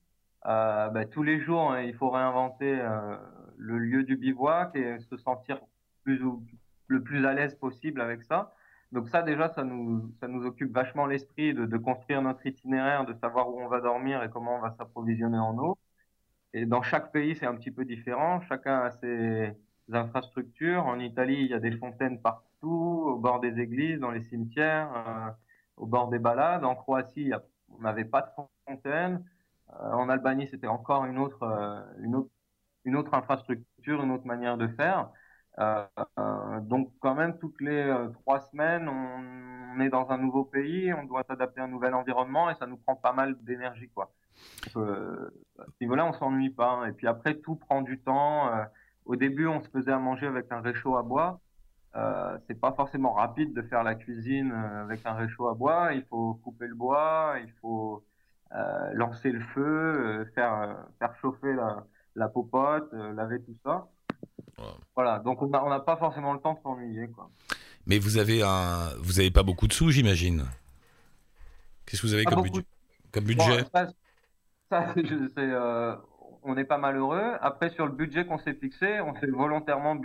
Euh, 0.46 0.88
bah, 0.88 1.04
tous 1.04 1.22
les 1.22 1.40
jours, 1.40 1.72
hein, 1.72 1.82
il 1.82 1.94
faut 1.94 2.08
réinventer 2.08 2.80
euh, 2.80 3.16
le 3.58 3.78
lieu 3.78 4.04
du 4.04 4.16
bivouac 4.16 4.74
et 4.76 4.98
se 5.00 5.16
sentir 5.16 5.60
plus 6.04 6.22
ou- 6.22 6.42
le 6.86 7.02
plus 7.02 7.26
à 7.26 7.34
l'aise 7.34 7.56
possible 7.56 8.00
avec 8.00 8.22
ça. 8.22 8.54
Donc 8.92 9.08
ça 9.08 9.22
déjà, 9.22 9.48
ça 9.48 9.64
nous, 9.64 10.12
ça 10.20 10.28
nous 10.28 10.44
occupe 10.44 10.72
vachement 10.72 11.06
l'esprit 11.06 11.54
de, 11.54 11.66
de 11.66 11.76
construire 11.78 12.22
notre 12.22 12.44
itinéraire, 12.46 13.06
de 13.06 13.14
savoir 13.14 13.48
où 13.50 13.60
on 13.60 13.68
va 13.68 13.80
dormir 13.80 14.22
et 14.22 14.30
comment 14.30 14.56
on 14.56 14.60
va 14.60 14.72
s'approvisionner 14.78 15.38
en 15.38 15.56
eau. 15.58 15.78
Et 16.52 16.66
dans 16.66 16.82
chaque 16.82 17.12
pays, 17.12 17.36
c'est 17.36 17.46
un 17.46 17.54
petit 17.56 17.70
peu 17.70 17.84
différent. 17.84 18.40
Chacun 18.42 18.80
a 18.80 18.90
ses 18.90 19.54
infrastructures. 19.92 20.84
En 20.86 20.98
Italie, 20.98 21.36
il 21.40 21.46
y 21.46 21.54
a 21.54 21.60
des 21.60 21.72
fontaines 21.72 22.20
partout, 22.20 23.04
au 23.06 23.16
bord 23.18 23.40
des 23.40 23.60
églises, 23.60 24.00
dans 24.00 24.10
les 24.10 24.22
cimetières, 24.22 24.90
euh, 24.94 25.30
au 25.76 25.86
bord 25.86 26.08
des 26.08 26.18
balades. 26.18 26.64
En 26.64 26.74
Croatie, 26.74 27.32
on 27.68 27.82
n'avait 27.82 28.04
pas 28.04 28.22
de 28.22 28.30
fontaine. 28.66 29.24
Euh, 29.70 29.92
en 29.92 30.08
Albanie, 30.08 30.48
c'était 30.48 30.66
encore 30.66 31.04
une 31.04 31.18
autre, 31.18 31.42
euh, 31.44 31.80
une 32.00 32.16
autre, 32.16 32.30
une 32.84 32.96
autre 32.96 33.14
infrastructure, 33.14 34.02
une 34.02 34.10
autre 34.10 34.26
manière 34.26 34.56
de 34.58 34.68
faire. 34.68 35.10
Euh, 35.60 35.84
euh, 36.18 36.60
donc 36.60 36.90
quand 37.00 37.14
même 37.14 37.38
toutes 37.38 37.60
les 37.60 37.82
euh, 37.82 38.08
trois 38.22 38.40
semaines, 38.40 38.88
on, 38.88 39.80
est 39.80 39.90
dans 39.90 40.10
un 40.10 40.18
nouveau 40.18 40.44
pays, 40.44 40.92
on 40.92 41.04
doit 41.04 41.22
s'adapter 41.24 41.60
à 41.60 41.64
un 41.64 41.68
nouvel 41.68 41.94
environnement 41.94 42.50
et 42.50 42.54
ça 42.54 42.66
nous 42.66 42.76
prend 42.76 42.96
pas 42.96 43.12
mal 43.12 43.36
d'énergie 43.42 43.88
quoi. 43.88 44.10
Euh, 44.76 45.30
à 45.58 45.64
ce 45.66 45.72
niveau-là, 45.80 46.06
on 46.06 46.12
s'ennuie 46.12 46.50
pas. 46.50 46.70
hein. 46.70 46.86
Et 46.86 46.92
puis 46.92 47.06
après, 47.06 47.34
tout 47.36 47.56
prend 47.56 47.82
du 47.82 48.00
temps. 48.00 48.50
Au 49.04 49.16
début, 49.16 49.46
on 49.46 49.60
se 49.60 49.68
faisait 49.68 49.92
à 49.92 49.98
manger 49.98 50.26
avec 50.26 50.50
un 50.50 50.60
réchaud 50.60 50.96
à 50.96 51.02
bois. 51.02 51.40
Euh, 51.96 52.38
c'est 52.46 52.58
pas 52.58 52.72
forcément 52.72 53.12
rapide 53.12 53.54
de 53.54 53.62
faire 53.62 53.82
la 53.82 53.94
cuisine 53.94 54.52
avec 54.52 55.04
un 55.06 55.14
réchaud 55.14 55.48
à 55.48 55.54
bois. 55.54 55.92
Il 55.94 56.04
faut 56.04 56.34
couper 56.42 56.66
le 56.66 56.74
bois, 56.74 57.36
il 57.42 57.52
faut 57.60 58.04
lancer 58.94 59.30
le 59.30 59.40
feu, 59.40 60.24
faire 60.34 60.86
faire 60.98 61.14
chauffer 61.16 61.54
la, 62.16 62.28
popote, 62.28 62.92
laver 62.92 63.42
tout 63.42 63.56
ça. 63.64 63.88
Voilà, 65.02 65.18
donc 65.18 65.40
on 65.40 65.48
n'a 65.48 65.80
pas 65.80 65.96
forcément 65.96 66.34
le 66.34 66.40
temps 66.40 66.52
de 66.52 66.58
s'ennuyer 66.60 67.08
quoi. 67.08 67.30
Mais 67.86 67.98
vous 67.98 68.18
avez 68.18 68.42
un, 68.42 68.90
vous 68.98 69.18
avez 69.18 69.30
pas 69.30 69.42
beaucoup 69.42 69.66
de 69.66 69.72
sous, 69.72 69.90
j'imagine. 69.90 70.44
Qu'est-ce 71.86 72.02
que 72.02 72.06
vous 72.06 72.12
avez 72.12 72.26
comme 72.26 72.42
budget, 72.42 72.66
comme 73.10 73.24
Bon, 73.24 73.28
budget? 73.30 73.64
ça, 73.74 73.88
ça, 74.68 74.92
c'est- 74.92 75.06
je- 75.06 75.28
c'est, 75.34 75.38
euh, 75.38 75.96
on 76.42 76.54
n'est 76.54 76.66
pas 76.66 76.76
malheureux. 76.76 77.32
Après, 77.40 77.70
sur 77.70 77.86
le 77.86 77.92
budget 77.92 78.26
qu'on 78.26 78.36
s'est 78.36 78.52
fixé, 78.52 79.00
on 79.00 79.14
s'est 79.14 79.26
volontairement 79.30 79.98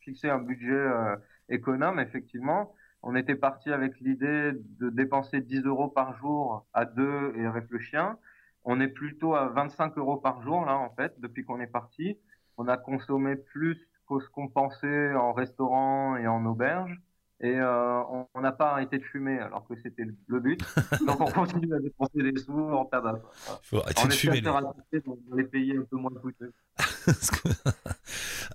fixé 0.00 0.28
un 0.28 0.38
budget 0.40 0.72
euh, 0.72 1.14
économe, 1.48 2.00
effectivement. 2.00 2.74
On 3.04 3.14
était 3.14 3.36
parti 3.36 3.70
avec 3.72 4.00
l'idée 4.00 4.50
de 4.80 4.90
dépenser 4.90 5.40
10 5.40 5.60
euros 5.66 5.86
par 5.88 6.16
jour 6.18 6.66
à 6.74 6.84
deux 6.84 7.32
et 7.36 7.46
avec 7.46 7.66
le 7.70 7.78
chien. 7.78 8.18
On 8.64 8.80
est 8.80 8.88
plutôt 8.88 9.36
à 9.36 9.46
25 9.50 9.96
euros 9.98 10.16
par 10.16 10.42
jour, 10.42 10.64
là, 10.64 10.76
en 10.76 10.90
fait, 10.96 11.14
depuis 11.20 11.44
qu'on 11.44 11.60
est 11.60 11.68
parti. 11.68 12.18
On 12.58 12.66
a 12.66 12.76
consommé 12.76 13.36
plus 13.36 13.88
ce 14.20 14.28
qu'on 14.30 14.48
pensait 14.48 15.14
en 15.14 15.32
restaurant 15.32 16.16
et 16.16 16.26
en 16.26 16.44
auberge. 16.46 17.00
Et 17.44 17.56
euh, 17.58 18.00
on 18.34 18.40
n'a 18.40 18.52
pas 18.52 18.70
arrêté 18.70 18.98
de 18.98 19.02
fumer 19.02 19.40
alors 19.40 19.66
que 19.66 19.74
c'était 19.82 20.04
le- 20.04 20.14
le 20.28 20.38
but. 20.38 20.60
Donc 21.06 21.20
on 21.20 21.24
continue 21.30 21.74
à 21.74 21.80
dépenser 21.80 22.22
des 22.22 22.38
sous 22.40 22.52
en 22.52 22.84
tabac. 22.84 23.20
Voilà. 23.46 23.60
Faut 23.64 23.78
arrêter 23.78 24.02
On 24.04 24.08
de 24.08 24.12
fumer. 24.12 24.32
se 24.36 24.36
les- 24.42 24.42
dans 24.42 25.44
pays 25.50 25.76
un 25.76 25.82
peu 25.82 25.96
moins 25.96 26.12
coûteux. 26.12 26.52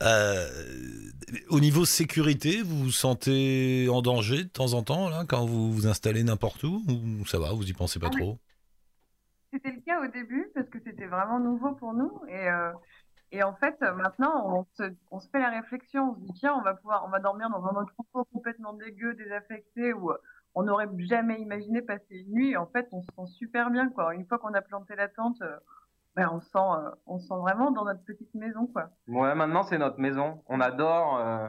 Euh, 0.04 0.48
au 1.50 1.60
niveau 1.60 1.84
sécurité, 1.84 2.62
vous 2.62 2.84
vous 2.84 2.92
sentez 2.92 3.88
en 3.90 4.02
danger 4.04 4.44
de 4.44 4.50
temps 4.50 4.74
en 4.74 4.84
temps 4.84 5.10
là 5.10 5.24
quand 5.28 5.46
vous 5.46 5.74
vous 5.74 5.88
installez 5.88 6.24
n'importe 6.24 6.64
où 6.64 6.84
ou 6.88 7.26
ça 7.26 7.40
va, 7.40 7.52
vous 7.54 7.68
y 7.68 7.74
pensez 7.74 8.00
pas 8.00 8.10
Ah 8.14 8.18
trop? 8.18 8.38
C'était 9.52 9.72
le 9.72 9.82
cas 9.82 10.00
au 10.04 10.08
début 10.12 10.52
parce 10.54 10.70
que 10.70 10.78
c'était 10.86 11.08
vraiment 11.08 11.40
nouveau 11.40 11.72
pour 11.74 11.94
nous 11.94 12.12
et 12.30 12.48
euh, 12.48 12.72
et 13.32 13.44
en 13.44 13.54
fait 13.54 13.80
maintenant 13.82 14.66
on 15.12 15.20
se 15.20 15.30
fait 15.30 15.40
la 15.40 15.50
réflexion, 15.50 16.12
on 16.12 16.16
se 16.16 16.20
dit 16.22 16.34
tiens 16.40 16.56
on 16.56 16.62
va 16.62 16.74
pouvoir 16.74 17.04
on 17.06 17.10
va 17.10 17.20
dormir 17.20 17.50
dans 17.50 17.66
un 17.66 17.82
entrepôt 17.82 18.26
complètement 18.34 18.74
dégueu, 18.74 19.14
désaffecté 19.14 19.94
où 19.94 20.12
on 20.56 20.64
n'aurait 20.64 20.90
jamais 21.00 21.40
imaginé 21.40 21.82
passer 21.82 22.16
une 22.16 22.32
nuit. 22.34 22.58
En 22.58 22.66
fait 22.66 22.88
on 22.92 23.02
se 23.02 23.08
sent 23.16 23.38
super 23.38 23.70
bien 23.70 23.90
quoi. 23.90 24.16
Une 24.16 24.26
fois 24.26 24.40
qu'on 24.40 24.54
a 24.54 24.62
planté 24.62 24.96
la 24.96 25.08
tente, 25.08 25.42
euh, 25.42 25.58
ben, 26.16 26.30
on 26.32 26.40
se 26.40 26.50
sent 26.50 26.58
euh, 26.58 26.90
on 27.06 27.20
se 27.20 27.28
sent 27.28 27.38
vraiment 27.42 27.72
dans 27.72 27.86
notre 27.86 28.04
petite 28.04 28.34
maison 28.34 28.66
quoi. 28.68 28.90
Ouais, 29.08 29.36
maintenant 29.36 29.64
c'est 29.64 29.78
notre 29.78 30.00
maison. 30.00 30.44
On 30.48 30.60
adore 30.60 31.18
euh, 31.18 31.48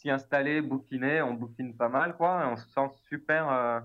s'y 0.00 0.10
installer, 0.10 0.60
bouquiner. 0.62 1.22
On 1.22 1.34
bouquine 1.34 1.76
pas 1.76 1.88
mal, 1.88 2.16
quoi. 2.16 2.42
Et 2.42 2.46
on 2.46 2.56
se 2.56 2.68
sent 2.68 2.88
super 3.08 3.82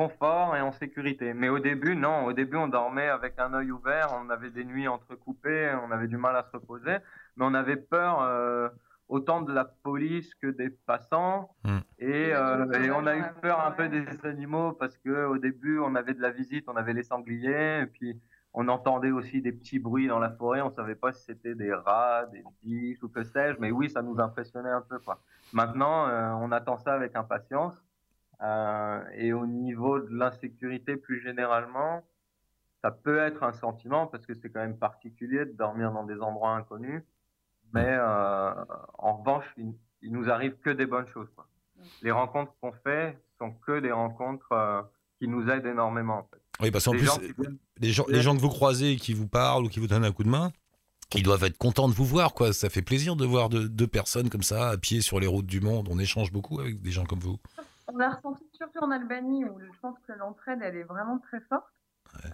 confort 0.00 0.56
et 0.56 0.62
en 0.62 0.72
sécurité. 0.72 1.34
Mais 1.34 1.50
au 1.50 1.58
début, 1.58 1.94
non. 1.94 2.24
Au 2.24 2.32
début, 2.32 2.56
on 2.56 2.68
dormait 2.68 3.08
avec 3.08 3.34
un 3.38 3.52
œil 3.52 3.70
ouvert. 3.70 4.08
On 4.18 4.30
avait 4.30 4.50
des 4.50 4.64
nuits 4.64 4.88
entrecoupées. 4.88 5.76
On 5.86 5.90
avait 5.90 6.08
du 6.08 6.16
mal 6.16 6.34
à 6.36 6.42
se 6.42 6.52
reposer. 6.52 6.96
Mais 7.36 7.44
on 7.44 7.52
avait 7.52 7.76
peur 7.76 8.22
euh, 8.22 8.70
autant 9.08 9.42
de 9.42 9.52
la 9.52 9.66
police 9.66 10.34
que 10.36 10.46
des 10.46 10.70
passants. 10.70 11.54
Mm. 11.64 11.78
Et, 11.98 12.32
euh, 12.32 12.72
et 12.82 12.90
on 12.90 13.04
a 13.06 13.14
eu 13.14 13.24
peur 13.42 13.62
un 13.62 13.72
peu 13.72 13.90
des 13.90 14.06
animaux 14.24 14.72
parce 14.72 14.96
que 14.96 15.26
au 15.26 15.36
début, 15.36 15.78
on 15.78 15.94
avait 15.94 16.14
de 16.14 16.22
la 16.22 16.30
visite. 16.30 16.64
On 16.68 16.76
avait 16.76 16.94
les 16.94 17.02
sangliers. 17.02 17.80
Et 17.82 17.86
puis 17.86 18.18
on 18.54 18.68
entendait 18.68 19.10
aussi 19.10 19.42
des 19.42 19.52
petits 19.52 19.78
bruits 19.78 20.08
dans 20.08 20.18
la 20.18 20.30
forêt. 20.30 20.62
On 20.62 20.70
savait 20.70 20.94
pas 20.94 21.12
si 21.12 21.24
c'était 21.24 21.54
des 21.54 21.74
rats, 21.74 22.24
des 22.32 22.42
biches 22.62 23.02
ou 23.02 23.08
que 23.10 23.22
sais-je. 23.22 23.58
Mais 23.60 23.70
oui, 23.70 23.90
ça 23.90 24.00
nous 24.00 24.18
impressionnait 24.18 24.70
un 24.70 24.80
peu, 24.80 24.98
quoi. 24.98 25.20
Maintenant, 25.52 26.08
euh, 26.08 26.30
on 26.40 26.50
attend 26.52 26.78
ça 26.78 26.94
avec 26.94 27.14
impatience. 27.16 27.74
Euh, 28.42 29.02
et 29.14 29.32
au 29.32 29.46
niveau 29.46 30.00
de 30.00 30.08
l'insécurité 30.10 30.96
plus 30.96 31.22
généralement, 31.22 32.02
ça 32.82 32.90
peut 32.90 33.18
être 33.18 33.42
un 33.42 33.52
sentiment 33.52 34.06
parce 34.06 34.24
que 34.24 34.34
c'est 34.34 34.50
quand 34.50 34.60
même 34.60 34.78
particulier 34.78 35.44
de 35.44 35.52
dormir 35.52 35.92
dans 35.92 36.04
des 36.04 36.20
endroits 36.20 36.52
inconnus. 36.52 37.02
Mais 37.72 37.86
euh, 37.88 38.52
en 38.98 39.18
revanche, 39.18 39.44
il, 39.56 39.74
il 40.02 40.12
nous 40.12 40.30
arrive 40.30 40.56
que 40.58 40.70
des 40.70 40.86
bonnes 40.86 41.06
choses. 41.08 41.28
Quoi. 41.36 41.46
Les 42.02 42.10
rencontres 42.10 42.52
qu'on 42.60 42.72
fait 42.72 43.18
sont 43.38 43.52
que 43.52 43.80
des 43.80 43.92
rencontres 43.92 44.52
euh, 44.52 44.82
qui 45.18 45.28
nous 45.28 45.48
aident 45.48 45.66
énormément. 45.66 46.18
En 46.18 46.22
fait. 46.22 46.40
Oui, 46.60 46.70
parce 46.70 46.84
qu'en 46.84 46.92
plus, 46.92 47.04
gens 47.04 47.16
qui 47.18 47.32
les 47.78 47.92
gens, 47.92 48.04
les 48.08 48.20
gens 48.20 48.34
que 48.34 48.40
vous 48.40 48.48
croisez 48.48 48.92
et 48.92 48.96
qui 48.96 49.14
vous 49.14 49.28
parlent 49.28 49.64
ou 49.64 49.68
qui 49.68 49.80
vous 49.80 49.86
donnent 49.86 50.04
un 50.04 50.12
coup 50.12 50.24
de 50.24 50.28
main, 50.28 50.50
ils 51.14 51.22
doivent 51.22 51.44
être 51.44 51.58
contents 51.58 51.88
de 51.88 51.94
vous 51.94 52.04
voir, 52.04 52.34
quoi. 52.34 52.52
Ça 52.52 52.70
fait 52.70 52.82
plaisir 52.82 53.16
de 53.16 53.24
voir 53.24 53.48
deux, 53.48 53.68
deux 53.68 53.86
personnes 53.86 54.28
comme 54.30 54.42
ça 54.42 54.68
à 54.68 54.76
pied 54.76 55.00
sur 55.00 55.18
les 55.18 55.26
routes 55.26 55.46
du 55.46 55.60
monde. 55.60 55.88
On 55.90 55.98
échange 55.98 56.32
beaucoup 56.32 56.60
avec 56.60 56.80
des 56.80 56.90
gens 56.90 57.04
comme 57.04 57.18
vous. 57.18 57.38
On 57.92 58.00
a 58.00 58.10
ressenti 58.10 58.44
surtout 58.52 58.80
en 58.80 58.90
Albanie 58.90 59.44
où 59.44 59.60
je 59.60 59.80
pense 59.80 59.98
que 60.06 60.12
l'entraide 60.12 60.60
elle 60.62 60.76
est 60.76 60.84
vraiment 60.84 61.18
très 61.18 61.40
forte. 61.40 61.72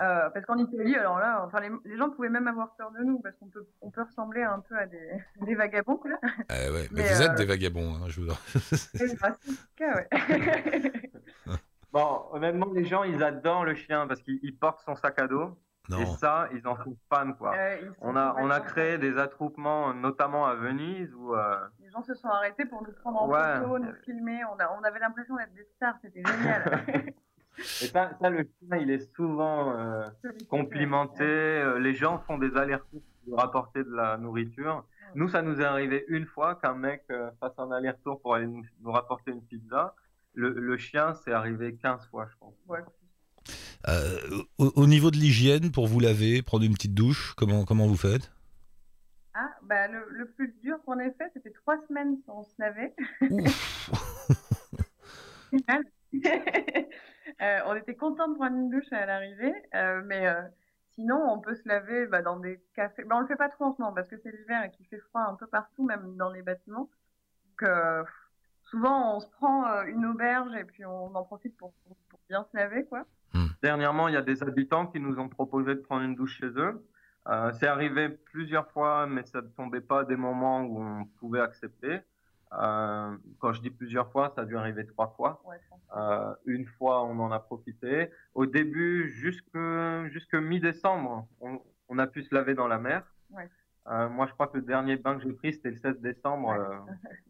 Euh, 0.01 0.31
parce 0.31 0.47
qu'en 0.47 0.57
Italie, 0.57 0.95
alors 0.97 1.19
là, 1.19 1.43
enfin 1.45 1.61
les, 1.61 1.71
les 1.85 1.99
gens 1.99 2.09
pouvaient 2.09 2.31
même 2.31 2.49
avoir 2.49 2.75
peur 2.77 2.91
de 2.93 3.05
nous 3.05 3.19
parce 3.21 3.37
qu'on 3.37 3.49
peut, 3.49 3.67
on 3.83 3.91
peut 3.91 4.03
ressembler 4.03 4.43
un 4.43 4.61
peu 4.61 4.77
à 4.77 4.87
des, 4.87 5.11
des 5.43 5.55
vagabonds. 5.55 5.97
Quoi. 5.97 6.13
Eh 6.51 6.71
ouais, 6.71 6.89
mais, 6.93 7.03
Mais, 7.03 7.15
vous 7.15 7.23
êtes 7.23 7.31
euh, 7.31 7.35
des 7.35 7.45
vagabonds, 7.45 7.95
hein, 7.95 8.09
je 8.09 8.21
vous 8.21 8.27
bah, 8.29 8.37
c'est 8.91 9.51
le 9.51 9.57
cas, 9.77 9.95
ouais. 9.97 11.03
Bon, 11.93 12.27
honnêtement, 12.33 12.71
les 12.75 12.85
gens, 12.85 13.05
ils 13.05 13.23
adorent 13.23 13.65
le 13.65 13.75
chien 13.75 14.07
parce 14.07 14.21
qu'il 14.21 14.39
il 14.43 14.57
porte 14.57 14.81
son 14.85 14.97
sac 14.97 15.19
à 15.19 15.27
dos. 15.27 15.59
Et 16.01 16.07
ça, 16.07 16.49
ils 16.53 16.67
en 16.67 16.77
sont 16.83 16.97
fans, 17.09 17.33
quoi. 17.33 17.55
Euh, 17.57 17.79
sont 17.81 17.95
On 18.01 18.17
a, 18.17 18.35
on 18.39 18.51
a 18.51 18.61
créé 18.61 18.99
des 18.99 19.19
attroupements, 19.19 19.95
notamment 19.95 20.47
à 20.47 20.55
Venise, 20.55 21.13
où 21.15 21.35
euh, 21.35 21.57
Les 21.81 21.91
gens 21.91 22.03
se 22.03 22.15
sont 22.15 22.29
arrêtés 22.29 22.65
pour 22.65 22.83
nous 22.83 22.93
prendre 22.93 23.23
en 23.23 23.29
Ouais. 23.29 23.61
photo, 23.61 23.79
nous 23.79 23.93
filmer. 24.05 24.41
On, 24.53 24.59
a, 24.59 24.71
on 24.79 24.83
avait 24.85 24.99
l'impression 24.99 25.37
d'être 25.37 25.55
des 25.55 25.65
stars, 25.77 25.95
c'était 26.03 26.23
génial. 26.27 26.85
et 27.59 27.87
ça, 27.87 28.11
ça, 28.21 28.31
le 28.31 28.43
chien, 28.43 28.77
il 28.79 28.91
est 28.91 29.15
souvent 29.15 29.77
euh, 29.79 30.05
complimenté. 30.51 31.25
Euh, 31.25 31.79
Les 31.79 31.95
gens 31.95 32.19
font 32.27 32.39
des 32.39 32.57
allers-retours 32.57 33.03
pour 33.25 33.39
rapporter 33.39 33.85
de 33.85 33.91
la 33.95 34.17
nourriture. 34.17 34.85
Nous, 35.15 35.29
ça 35.29 35.41
nous 35.43 35.61
est 35.61 35.65
arrivé 35.65 36.05
une 36.09 36.27
fois 36.27 36.57
qu'un 36.57 36.75
mec 36.75 37.05
euh, 37.11 37.31
fasse 37.41 37.59
un 37.59 37.71
aller-retour 37.71 38.21
pour 38.21 38.35
aller 38.35 38.47
nous, 38.47 38.63
nous 38.81 38.91
rapporter 38.93 39.31
une 39.31 39.43
pizza. 39.43 39.95
Le, 40.35 40.51
le 40.51 40.77
chien, 40.77 41.15
c'est 41.15 41.33
arrivé 41.33 41.75
15 41.77 42.09
fois, 42.09 42.27
je 42.31 42.37
pense. 42.39 42.55
Ouais. 42.69 42.81
Euh, 43.89 44.19
au, 44.59 44.73
au 44.75 44.87
niveau 44.87 45.11
de 45.11 45.17
l'hygiène, 45.17 45.71
pour 45.71 45.87
vous 45.87 46.01
laver, 46.01 46.43
prendre 46.43 46.65
une 46.65 46.75
petite 46.75 46.95
douche, 46.95 47.35
comment, 47.37 47.65
comment 47.65 47.87
vous 47.87 47.97
faites? 47.97 48.33
Ah, 49.35 49.55
bah, 49.63 49.87
le, 49.89 50.07
le 50.11 50.31
plus 50.31 50.55
dur 50.63 50.79
qu'on 50.85 50.99
ait 50.99 51.13
fait, 51.13 51.31
c'était 51.35 51.53
trois 51.53 51.79
semaines 51.87 52.17
sans 52.27 52.43
se 52.45 52.55
laver. 52.59 52.95
Euh, 57.43 57.59
on 57.67 57.75
était 57.75 57.97
content 57.97 58.29
de 58.29 58.35
prendre 58.35 58.57
une 58.57 58.71
douche 58.71 58.91
à 58.93 59.05
l'arrivée, 59.05 59.53
euh, 59.75 60.01
mais 60.07 60.27
euh, 60.27 60.41
sinon, 60.95 61.17
on 61.31 61.39
peut 61.39 61.55
se 61.55 61.69
laver 61.69 62.07
bah, 62.07 62.23
dans 62.23 62.39
des 62.39 62.63
cafés. 62.75 63.05
Bah, 63.05 63.17
on 63.17 63.21
le 63.21 63.27
fait 63.27 63.37
pas 63.37 63.51
trop 63.51 63.65
en 63.65 63.75
ce 63.75 63.83
moment 63.83 63.93
parce 63.93 64.09
que 64.09 64.17
c'est 64.17 64.31
l'hiver 64.31 64.63
et 64.65 64.71
qu'il 64.71 64.87
fait 64.87 65.01
froid 65.01 65.23
un 65.23 65.35
peu 65.35 65.47
partout, 65.47 65.85
même 65.85 66.17
dans 66.17 66.31
les 66.31 66.41
bâtiments. 66.41 66.89
Donc, 67.61 67.69
souvent, 68.65 69.17
on 69.17 69.21
se 69.21 69.27
prend 69.29 69.83
une 69.83 70.07
auberge 70.07 70.55
et 70.55 70.65
puis 70.65 70.87
on 70.87 71.15
en 71.15 71.25
profite 71.25 71.57
pour, 71.59 71.75
pour, 71.87 71.97
pour 72.09 72.21
bien 72.29 72.45
se 72.45 72.57
laver, 72.57 72.87
quoi. 72.87 73.05
Dernièrement, 73.63 74.09
il 74.09 74.15
y 74.15 74.17
a 74.17 74.23
des 74.23 74.43
habitants 74.43 74.87
qui 74.87 75.01
nous 75.01 75.19
ont 75.19 75.29
proposé 75.29 75.75
de 75.75 75.81
prendre 75.81 76.03
une 76.03 76.15
douche 76.15 76.39
chez 76.39 76.47
eux. 76.57 76.87
Euh, 77.29 77.51
c'est 77.59 77.67
arrivé 77.67 78.09
plusieurs 78.09 78.71
fois, 78.71 79.07
mais 79.07 79.25
ça 79.25 79.43
ne 79.43 79.49
tombait 79.49 79.81
pas 79.81 80.01
à 80.01 80.05
des 80.05 80.17
moments 80.17 80.63
où 80.63 80.81
on 80.81 81.05
pouvait 81.19 81.41
accepter. 81.41 82.01
Euh, 82.53 83.17
quand 83.41 83.53
je 83.53 83.61
dis 83.61 83.71
plusieurs 83.71 84.11
fois, 84.13 84.33
ça 84.35 84.43
a 84.43 84.45
dû 84.45 84.57
arriver 84.57 84.87
trois 84.87 85.09
fois. 85.17 85.43
Ouais. 85.45 85.57
Euh, 85.97 86.33
une 86.47 86.67
fois, 86.67 87.05
on 87.05 87.19
en 87.19 87.33
a 87.33 87.41
profité. 87.41 88.11
Au 88.35 88.47
début, 88.47 89.11
jusque, 89.11 89.59
jusque 90.13 90.35
mi-décembre, 90.35 91.27
on, 91.41 91.61
on 91.89 91.99
a 91.99 92.07
pu 92.07 92.23
se 92.23 92.35
laver 92.35 92.55
dans 92.55 92.69
la 92.69 92.79
mer. 92.79 93.03
Ouais. 93.31 93.49
Euh, 93.89 94.09
moi, 94.09 94.27
je 94.27 94.33
crois 94.33 94.47
que 94.47 94.57
le 94.59 94.63
dernier 94.63 94.97
bain 94.97 95.17
que 95.17 95.23
j'ai 95.25 95.33
pris, 95.33 95.53
c'était 95.53 95.71
le 95.71 95.77
16 95.77 96.01
décembre 96.01 96.49
Ouais. 96.49 96.59
euh, 96.59 96.79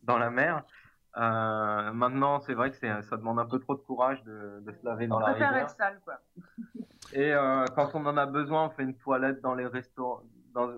dans 0.02 0.18
la 0.18 0.30
mer. 0.30 0.62
Euh, 1.16 1.92
maintenant, 1.92 2.40
c'est 2.40 2.54
vrai 2.54 2.70
que 2.70 2.76
c'est, 2.76 3.02
ça 3.02 3.16
demande 3.16 3.38
un 3.38 3.46
peu 3.46 3.58
trop 3.58 3.74
de 3.74 3.80
courage 3.80 4.22
de, 4.24 4.60
de 4.60 4.72
se 4.72 4.84
laver 4.84 5.06
dans 5.06 5.16
on 5.16 5.20
la 5.20 5.26
préfère 5.30 5.48
rivière. 5.48 5.64
être 5.64 5.76
sale, 5.76 6.00
quoi. 6.04 6.20
Et 7.12 7.32
euh, 7.32 7.64
quand 7.74 7.94
on 7.94 8.04
en 8.06 8.16
a 8.16 8.26
besoin, 8.26 8.66
on 8.66 8.70
fait 8.70 8.82
une 8.82 8.96
toilette 8.96 9.40
dans 9.40 9.54
les 9.54 9.66
restaurants. 9.66 10.22
Dans, 10.52 10.72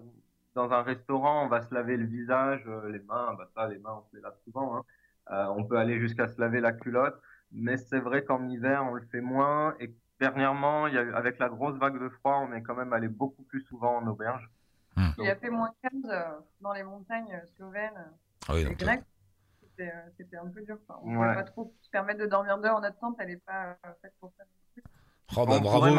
dans 0.55 0.73
un 0.73 0.83
restaurant, 0.83 1.45
on 1.45 1.49
va 1.49 1.63
se 1.63 1.73
laver 1.75 1.97
le 1.97 2.05
visage, 2.07 2.65
euh, 2.67 2.89
les 2.91 3.01
mains. 3.01 3.35
Bah 3.35 3.49
ça, 3.55 3.67
les 3.69 3.79
mains, 3.79 4.01
on 4.01 4.11
se 4.11 4.17
les 4.17 4.23
lave 4.23 4.37
souvent. 4.45 4.77
Hein. 4.77 4.83
Euh, 5.31 5.47
on 5.57 5.65
peut 5.65 5.79
aller 5.79 5.99
jusqu'à 5.99 6.29
se 6.29 6.41
laver 6.41 6.61
la 6.61 6.73
culotte. 6.73 7.21
Mais 7.53 7.77
c'est 7.77 8.01
vrai 8.01 8.25
qu'en 8.25 8.47
hiver, 8.49 8.85
on 8.85 8.95
le 8.95 9.03
fait 9.11 9.21
moins. 9.21 9.75
Et 9.81 9.95
dernièrement, 10.21 10.87
y 10.87 10.99
a 10.99 11.17
avec 11.17 11.39
la 11.39 11.49
grosse 11.49 11.77
vague 11.79 12.01
de 12.01 12.09
froid, 12.09 12.45
on 12.49 12.53
est 12.53 12.63
quand 12.63 12.75
même 12.75 12.93
allé 12.93 13.09
beaucoup 13.09 13.43
plus 13.45 13.63
souvent 13.63 13.97
en 13.97 14.07
auberge. 14.07 14.51
Il 15.19 15.29
a 15.31 15.37
fait 15.37 15.51
moins 15.51 15.71
15 15.83 15.93
euh, 16.11 16.23
dans 16.61 16.73
les 16.73 16.83
montagnes 16.83 17.41
slovènes 17.57 18.11
Ah 18.49 18.55
oui, 18.55 18.63
et 18.63 18.65
donc, 18.65 18.77
grecques. 18.79 19.05
C'était 19.79 19.91
euh, 19.91 20.11
c'était 20.19 20.37
un 20.37 20.49
peu 20.49 20.63
dur. 20.63 20.77
quoi. 20.87 21.01
On 21.05 21.11
ne 21.11 21.17
Ouais. 21.19 21.25
pouvait 21.25 21.35
pas 21.37 21.45
trop 21.45 21.73
se 21.83 21.91
permettre 21.91 22.21
de 22.21 22.27
dormir 22.27 22.59
dehors. 22.59 22.81
Notre 22.81 22.99
tente, 22.99 23.17
elle 23.21 23.29
n'est 23.29 23.37
pas 23.37 23.77
euh, 23.87 23.91
faite 24.03 24.13
pour 24.21 24.33
ça. 24.37 24.45
oh, 25.37 25.47
bah, 25.47 25.61
bravo, 25.61 25.95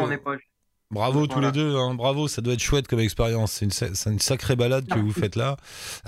bravo 0.90 1.26
tous 1.26 1.34
Voilà. 1.34 1.48
les 1.48 1.52
deux, 1.52 1.76
hein, 1.76 1.94
bravo, 1.94 2.26
ça 2.28 2.42
doit 2.42 2.54
être 2.54 2.60
chouette 2.62 2.88
comme 2.88 2.98
expérience. 3.00 3.52
C'est 3.52 3.64
une, 3.64 3.70
sa- 3.70 3.94
c'est 3.94 4.10
une 4.10 4.18
sacrée 4.18 4.56
balade 4.56 4.86
que 4.86 4.98
vous 4.98 5.12
faites 5.12 5.36
là. 5.36 5.56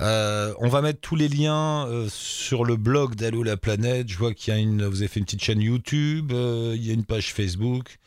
Euh, 0.00 0.52
on 0.58 0.68
va 0.68 0.82
mettre 0.82 1.00
tous 1.00 1.16
les 1.16 1.28
liens 1.28 1.86
euh, 1.86 2.08
sur 2.10 2.64
le 2.64 2.76
blog 2.76 3.14
d'Allo 3.14 3.42
la 3.42 3.56
planète. 3.56 4.08
Je 4.08 4.18
vois 4.18 4.34
qu'il 4.34 4.52
y 4.52 4.56
a 4.56 4.60
une, 4.60 4.84
vous 4.84 4.98
avez 4.98 5.08
fait 5.08 5.20
une 5.20 5.24
petite 5.26 5.42
chaîne 5.42 5.60
YouTube, 5.60 6.32
euh, 6.32 6.72
il 6.76 6.84
y 6.86 6.90
a 6.90 6.94
une 6.94 7.04
page 7.04 7.32
Facebook, 7.32 7.98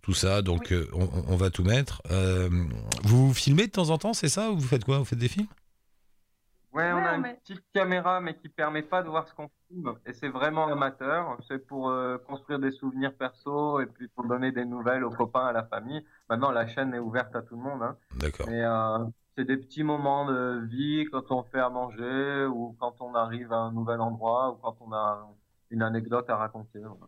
tout 0.00 0.14
ça. 0.14 0.42
Donc 0.42 0.68
Oui. 0.70 0.76
euh, 0.76 0.86
on, 0.94 1.08
on 1.28 1.36
va 1.36 1.50
tout 1.50 1.64
mettre. 1.64 2.00
Euh, 2.12 2.48
vous 3.02 3.28
vous 3.28 3.34
filmez 3.34 3.66
de 3.66 3.72
temps 3.72 3.90
en 3.90 3.98
temps, 3.98 4.12
c'est 4.14 4.28
ça? 4.28 4.50
Ou 4.52 4.56
vous 4.58 4.66
faites 4.68 4.84
quoi? 4.84 4.98
Vous 4.98 5.04
faites 5.04 5.18
des 5.18 5.28
films? 5.28 5.48
Ouais, 6.72 6.90
on 6.90 7.04
a 7.04 7.16
une 7.16 7.36
petite 7.36 7.64
caméra, 7.74 8.20
mais 8.20 8.34
qui 8.34 8.48
permet 8.48 8.82
pas 8.82 9.02
de 9.02 9.08
voir 9.08 9.28
ce 9.28 9.34
qu'on 9.34 9.50
filme. 9.68 9.94
Et 10.06 10.14
c'est 10.14 10.28
vraiment 10.28 10.68
amateur. 10.68 11.36
C'est 11.46 11.58
pour 11.58 11.90
euh, 11.90 12.16
construire 12.16 12.58
des 12.58 12.70
souvenirs 12.70 13.14
perso 13.14 13.80
et 13.80 13.86
puis 13.86 14.08
pour 14.08 14.24
donner 14.24 14.52
des 14.52 14.64
nouvelles 14.64 15.04
aux 15.04 15.10
copains, 15.10 15.46
à 15.46 15.52
la 15.52 15.64
famille. 15.64 16.02
Maintenant, 16.30 16.50
la 16.50 16.66
chaîne 16.66 16.94
est 16.94 16.98
ouverte 16.98 17.36
à 17.36 17.42
tout 17.42 17.56
le 17.56 17.62
monde. 17.62 17.82
Hein. 17.82 17.96
D'accord. 18.16 18.46
Mais 18.48 18.64
euh, 18.64 19.04
c'est 19.36 19.44
des 19.44 19.58
petits 19.58 19.82
moments 19.82 20.24
de 20.24 20.64
vie 20.66 21.06
quand 21.12 21.30
on 21.30 21.42
fait 21.42 21.60
à 21.60 21.68
manger 21.68 22.46
ou 22.46 22.74
quand 22.80 23.00
on 23.00 23.14
arrive 23.14 23.52
à 23.52 23.58
un 23.58 23.72
nouvel 23.72 24.00
endroit 24.00 24.52
ou 24.52 24.54
quand 24.54 24.76
on 24.80 24.92
a 24.92 25.28
une 25.70 25.82
anecdote 25.82 26.28
à 26.30 26.36
raconter. 26.36 26.78
voilà. 26.78 27.06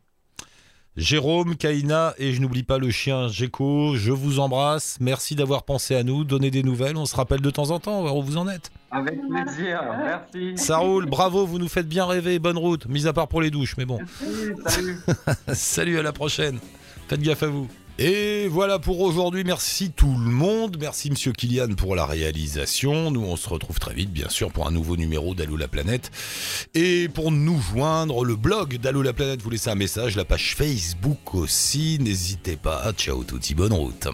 Jérôme, 0.96 1.56
Kaina 1.56 2.14
et 2.18 2.32
je 2.32 2.40
n'oublie 2.40 2.62
pas 2.62 2.78
le 2.78 2.88
chien 2.88 3.26
Gecko, 3.26 3.96
je 3.96 4.12
vous 4.12 4.38
embrasse. 4.38 4.96
Merci 5.00 5.34
d'avoir 5.34 5.64
pensé 5.64 5.96
à 5.96 6.04
nous, 6.04 6.22
donner 6.22 6.52
des 6.52 6.62
nouvelles. 6.62 6.96
On 6.96 7.04
se 7.04 7.16
rappelle 7.16 7.40
de 7.40 7.50
temps 7.50 7.72
en 7.72 7.80
temps, 7.80 7.98
on 7.98 8.04
va 8.04 8.10
voir 8.10 8.16
où 8.18 8.22
vous 8.22 8.36
en 8.36 8.48
êtes. 8.48 8.70
Avec 8.92 9.18
plaisir. 9.28 9.82
Merci. 10.04 10.56
Ça 10.56 10.76
roule, 10.76 11.06
bravo, 11.06 11.46
vous 11.46 11.58
nous 11.58 11.68
faites 11.68 11.88
bien 11.88 12.06
rêver. 12.06 12.38
Bonne 12.38 12.58
route, 12.58 12.86
mis 12.86 13.08
à 13.08 13.12
part 13.12 13.26
pour 13.26 13.42
les 13.42 13.50
douches, 13.50 13.76
mais 13.76 13.86
bon. 13.86 13.98
Salut. 14.66 14.98
Salut, 15.52 15.98
à 16.00 16.02
la 16.02 16.12
prochaine. 16.12 16.60
Faites 17.08 17.20
gaffe 17.20 17.42
à 17.42 17.48
vous. 17.48 17.68
Et 17.98 18.48
voilà 18.48 18.80
pour 18.80 19.00
aujourd'hui. 19.00 19.44
Merci 19.44 19.92
tout 19.92 20.12
le 20.12 20.30
monde. 20.30 20.76
Merci 20.80 21.10
Monsieur 21.10 21.32
Kylian 21.32 21.74
pour 21.76 21.94
la 21.94 22.06
réalisation. 22.06 23.12
Nous, 23.12 23.22
on 23.22 23.36
se 23.36 23.48
retrouve 23.48 23.78
très 23.78 23.94
vite, 23.94 24.10
bien 24.10 24.28
sûr, 24.28 24.50
pour 24.50 24.66
un 24.66 24.72
nouveau 24.72 24.96
numéro 24.96 25.34
d'Allo 25.34 25.56
la 25.56 25.68
planète. 25.68 26.10
Et 26.74 27.08
pour 27.08 27.30
nous 27.30 27.60
joindre, 27.60 28.24
le 28.24 28.34
blog 28.34 28.78
d'Allo 28.78 29.02
la 29.02 29.12
planète, 29.12 29.42
vous 29.42 29.50
laissez 29.50 29.70
un 29.70 29.76
message, 29.76 30.16
la 30.16 30.24
page 30.24 30.56
Facebook 30.56 31.34
aussi. 31.34 31.98
N'hésitez 32.00 32.56
pas. 32.56 32.92
Ciao, 32.94 33.22
touti, 33.22 33.54
bonne 33.54 33.72
route. 33.72 34.08